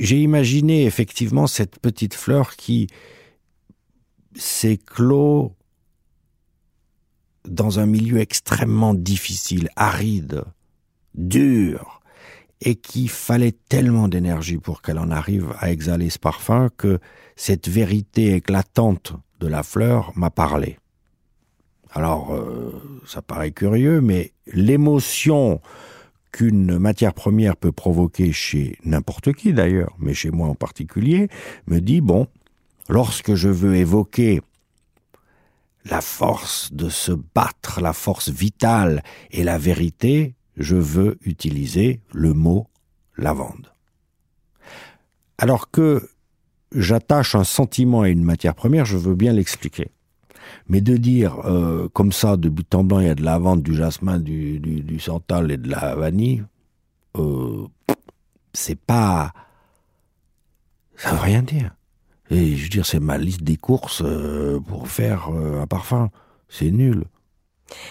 j'ai 0.00 0.18
imaginé 0.18 0.86
effectivement 0.86 1.46
cette 1.46 1.78
petite 1.78 2.14
fleur 2.14 2.56
qui 2.56 2.88
s'éclot 4.34 5.54
dans 7.48 7.78
un 7.78 7.86
milieu 7.86 8.18
extrêmement 8.18 8.94
difficile, 8.94 9.70
aride, 9.76 10.44
dur, 11.14 12.00
et 12.60 12.74
qu'il 12.74 13.08
fallait 13.08 13.56
tellement 13.68 14.08
d'énergie 14.08 14.58
pour 14.58 14.82
qu'elle 14.82 14.98
en 14.98 15.10
arrive 15.10 15.54
à 15.58 15.70
exhaler 15.72 16.10
ce 16.10 16.18
parfum 16.18 16.68
que 16.76 16.98
cette 17.36 17.68
vérité 17.68 18.34
éclatante 18.34 19.14
de 19.40 19.46
la 19.46 19.62
fleur 19.62 20.12
m'a 20.14 20.30
parlé. 20.30 20.78
Alors, 21.92 22.34
euh, 22.34 23.02
ça 23.06 23.22
paraît 23.22 23.50
curieux, 23.50 24.00
mais 24.00 24.32
l'émotion 24.46 25.60
qu'une 26.32 26.78
matière 26.78 27.14
première 27.14 27.56
peut 27.56 27.72
provoquer 27.72 28.30
chez 28.30 28.76
n'importe 28.84 29.32
qui 29.32 29.52
d'ailleurs, 29.52 29.96
mais 29.98 30.14
chez 30.14 30.30
moi 30.30 30.48
en 30.48 30.54
particulier, 30.54 31.28
me 31.66 31.80
dit, 31.80 32.00
bon, 32.00 32.28
lorsque 32.90 33.34
je 33.34 33.48
veux 33.48 33.76
évoquer 33.76 34.42
la 35.84 36.00
force 36.00 36.72
de 36.72 36.88
se 36.88 37.12
battre, 37.12 37.80
la 37.80 37.92
force 37.92 38.28
vitale 38.28 39.02
et 39.30 39.44
la 39.44 39.58
vérité, 39.58 40.34
je 40.56 40.76
veux 40.76 41.18
utiliser 41.22 42.00
le 42.12 42.34
mot 42.34 42.66
lavande. 43.16 43.72
Alors 45.38 45.70
que 45.70 46.10
j'attache 46.74 47.34
un 47.34 47.44
sentiment 47.44 48.02
à 48.02 48.08
une 48.08 48.24
matière 48.24 48.54
première, 48.54 48.84
je 48.84 48.98
veux 48.98 49.14
bien 49.14 49.32
l'expliquer. 49.32 49.90
Mais 50.68 50.80
de 50.80 50.96
dire 50.96 51.38
euh, 51.46 51.88
comme 51.92 52.12
ça, 52.12 52.36
de 52.36 52.48
but 52.48 52.74
en 52.74 52.84
blanc, 52.84 53.00
il 53.00 53.06
y 53.06 53.10
a 53.10 53.14
de 53.14 53.22
la 53.22 53.32
lavande, 53.32 53.62
du 53.62 53.74
jasmin, 53.74 54.18
du, 54.18 54.58
du, 54.58 55.00
santal 55.00 55.50
et 55.50 55.56
de 55.56 55.68
la 55.68 55.94
vanille, 55.94 56.44
euh, 57.16 57.66
c'est 58.52 58.78
pas... 58.78 59.32
Ça 60.96 61.12
veut 61.12 61.20
rien 61.20 61.42
dire. 61.42 61.74
Et 62.30 62.56
je 62.56 62.62
veux 62.64 62.68
dire, 62.68 62.86
c'est 62.86 63.00
ma 63.00 63.18
liste 63.18 63.42
des 63.42 63.56
courses 63.56 64.02
euh, 64.04 64.60
pour 64.60 64.88
faire 64.88 65.30
euh, 65.30 65.62
un 65.62 65.66
parfum. 65.66 66.10
C'est 66.48 66.70
nul. 66.70 67.04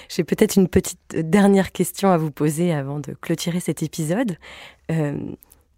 J'ai 0.10 0.24
peut-être 0.24 0.56
une 0.56 0.68
petite 0.68 1.00
dernière 1.16 1.72
question 1.72 2.12
à 2.12 2.18
vous 2.18 2.32
poser 2.32 2.74
avant 2.74 3.00
de 3.00 3.14
clôturer 3.14 3.60
cet 3.60 3.84
épisode. 3.84 4.38
Euh, 4.92 5.18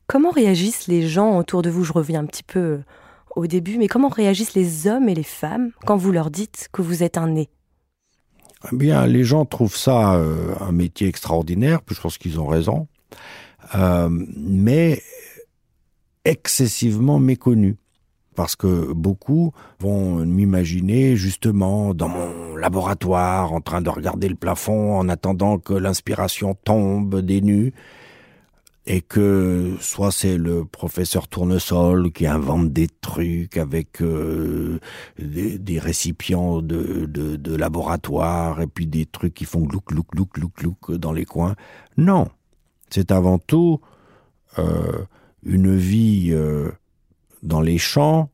comment 0.07 0.31
réagissent 0.31 0.87
les 0.87 1.07
gens 1.07 1.37
autour 1.37 1.61
de 1.61 1.69
vous? 1.69 1.83
Je 1.83 1.93
reviens 1.93 2.21
un 2.21 2.25
petit 2.25 2.43
peu 2.43 2.81
au 3.35 3.47
début, 3.47 3.77
mais 3.77 3.87
comment 3.87 4.09
réagissent 4.09 4.55
les 4.55 4.87
hommes 4.87 5.09
et 5.09 5.15
les 5.15 5.23
femmes 5.23 5.71
quand 5.85 5.97
vous 5.97 6.11
leur 6.11 6.31
dites 6.31 6.69
que 6.71 6.81
vous 6.81 7.03
êtes 7.03 7.17
un 7.17 7.27
nez? 7.27 7.49
Eh 8.71 8.75
Bien, 8.75 9.05
les 9.07 9.23
gens 9.23 9.45
trouvent 9.45 9.75
ça 9.75 10.15
euh, 10.15 10.53
un 10.59 10.71
métier 10.71 11.07
extraordinaire, 11.07 11.81
puis 11.81 11.95
je 11.95 12.01
pense 12.01 12.17
qu'ils 12.17 12.39
ont 12.39 12.47
raison, 12.47 12.87
euh, 13.75 14.09
mais 14.09 15.01
excessivement 16.25 17.19
méconnu. 17.19 17.77
Parce 18.35 18.55
que 18.55 18.93
beaucoup 18.93 19.51
vont 19.79 20.25
m'imaginer 20.25 21.15
justement 21.15 21.93
dans 21.93 22.07
mon 22.07 22.55
laboratoire 22.55 23.51
en 23.51 23.61
train 23.61 23.81
de 23.81 23.89
regarder 23.89 24.29
le 24.29 24.35
plafond 24.35 24.97
en 24.97 25.09
attendant 25.09 25.57
que 25.57 25.73
l'inspiration 25.73 26.55
tombe 26.63 27.19
des 27.21 27.41
nues 27.41 27.73
et 28.87 29.01
que 29.01 29.75
soit 29.79 30.11
c'est 30.11 30.37
le 30.37 30.65
professeur 30.65 31.27
Tournesol 31.27 32.11
qui 32.11 32.25
invente 32.25 32.71
des 32.71 32.87
trucs 32.87 33.57
avec 33.57 34.01
euh, 34.01 34.79
des, 35.19 35.59
des, 35.59 35.77
récipients 35.77 36.61
de, 36.61 37.05
de, 37.05 37.35
de, 37.35 37.55
laboratoire 37.55 38.59
et 38.61 38.67
puis 38.67 38.87
des 38.87 39.05
trucs 39.05 39.35
qui 39.35 39.45
font 39.45 39.61
glouc, 39.61 39.85
glouc, 39.87 40.07
glouc, 40.11 40.29
glouc, 40.33 40.51
glouc 40.57 40.91
dans 40.97 41.11
les 41.11 41.25
coins. 41.25 41.55
Non, 41.97 42.29
c'est 42.89 43.11
avant 43.11 43.37
tout 43.37 43.79
euh, 44.57 45.05
une 45.43 45.75
vie 45.75 46.29
euh, 46.31 46.71
dans 47.43 47.61
les 47.61 47.77
champs, 47.77 48.29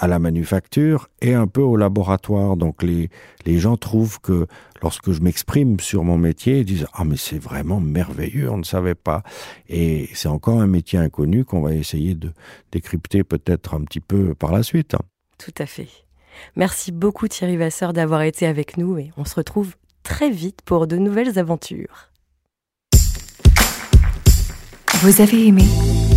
à 0.00 0.06
la 0.06 0.18
manufacture 0.18 1.08
et 1.20 1.34
un 1.34 1.46
peu 1.46 1.60
au 1.60 1.76
laboratoire. 1.76 2.56
Donc 2.56 2.82
les, 2.82 3.10
les 3.44 3.58
gens 3.58 3.76
trouvent 3.76 4.18
que 4.20 4.46
lorsque 4.82 5.12
je 5.12 5.20
m'exprime 5.20 5.78
sur 5.78 6.04
mon 6.04 6.16
métier, 6.16 6.60
ils 6.60 6.64
disent 6.64 6.86
Ah 6.94 7.04
mais 7.04 7.16
c'est 7.16 7.38
vraiment 7.38 7.80
merveilleux, 7.80 8.50
on 8.50 8.56
ne 8.56 8.64
savait 8.64 8.94
pas. 8.94 9.22
Et 9.68 10.08
c'est 10.14 10.28
encore 10.28 10.60
un 10.60 10.66
métier 10.66 10.98
inconnu 10.98 11.44
qu'on 11.44 11.60
va 11.60 11.74
essayer 11.74 12.14
de 12.14 12.32
décrypter 12.72 13.24
peut-être 13.24 13.74
un 13.74 13.82
petit 13.82 14.00
peu 14.00 14.34
par 14.34 14.52
la 14.52 14.62
suite. 14.62 14.96
Tout 15.38 15.54
à 15.58 15.66
fait. 15.66 15.88
Merci 16.56 16.92
beaucoup 16.92 17.28
Thierry 17.28 17.56
Vasseur 17.56 17.92
d'avoir 17.92 18.22
été 18.22 18.46
avec 18.46 18.78
nous 18.78 18.96
et 18.98 19.10
on 19.16 19.24
se 19.24 19.34
retrouve 19.34 19.74
très 20.02 20.30
vite 20.30 20.60
pour 20.64 20.86
de 20.86 20.96
nouvelles 20.96 21.38
aventures. 21.38 22.10
Vous 25.02 25.20
avez 25.20 25.46
aimé 25.46 25.64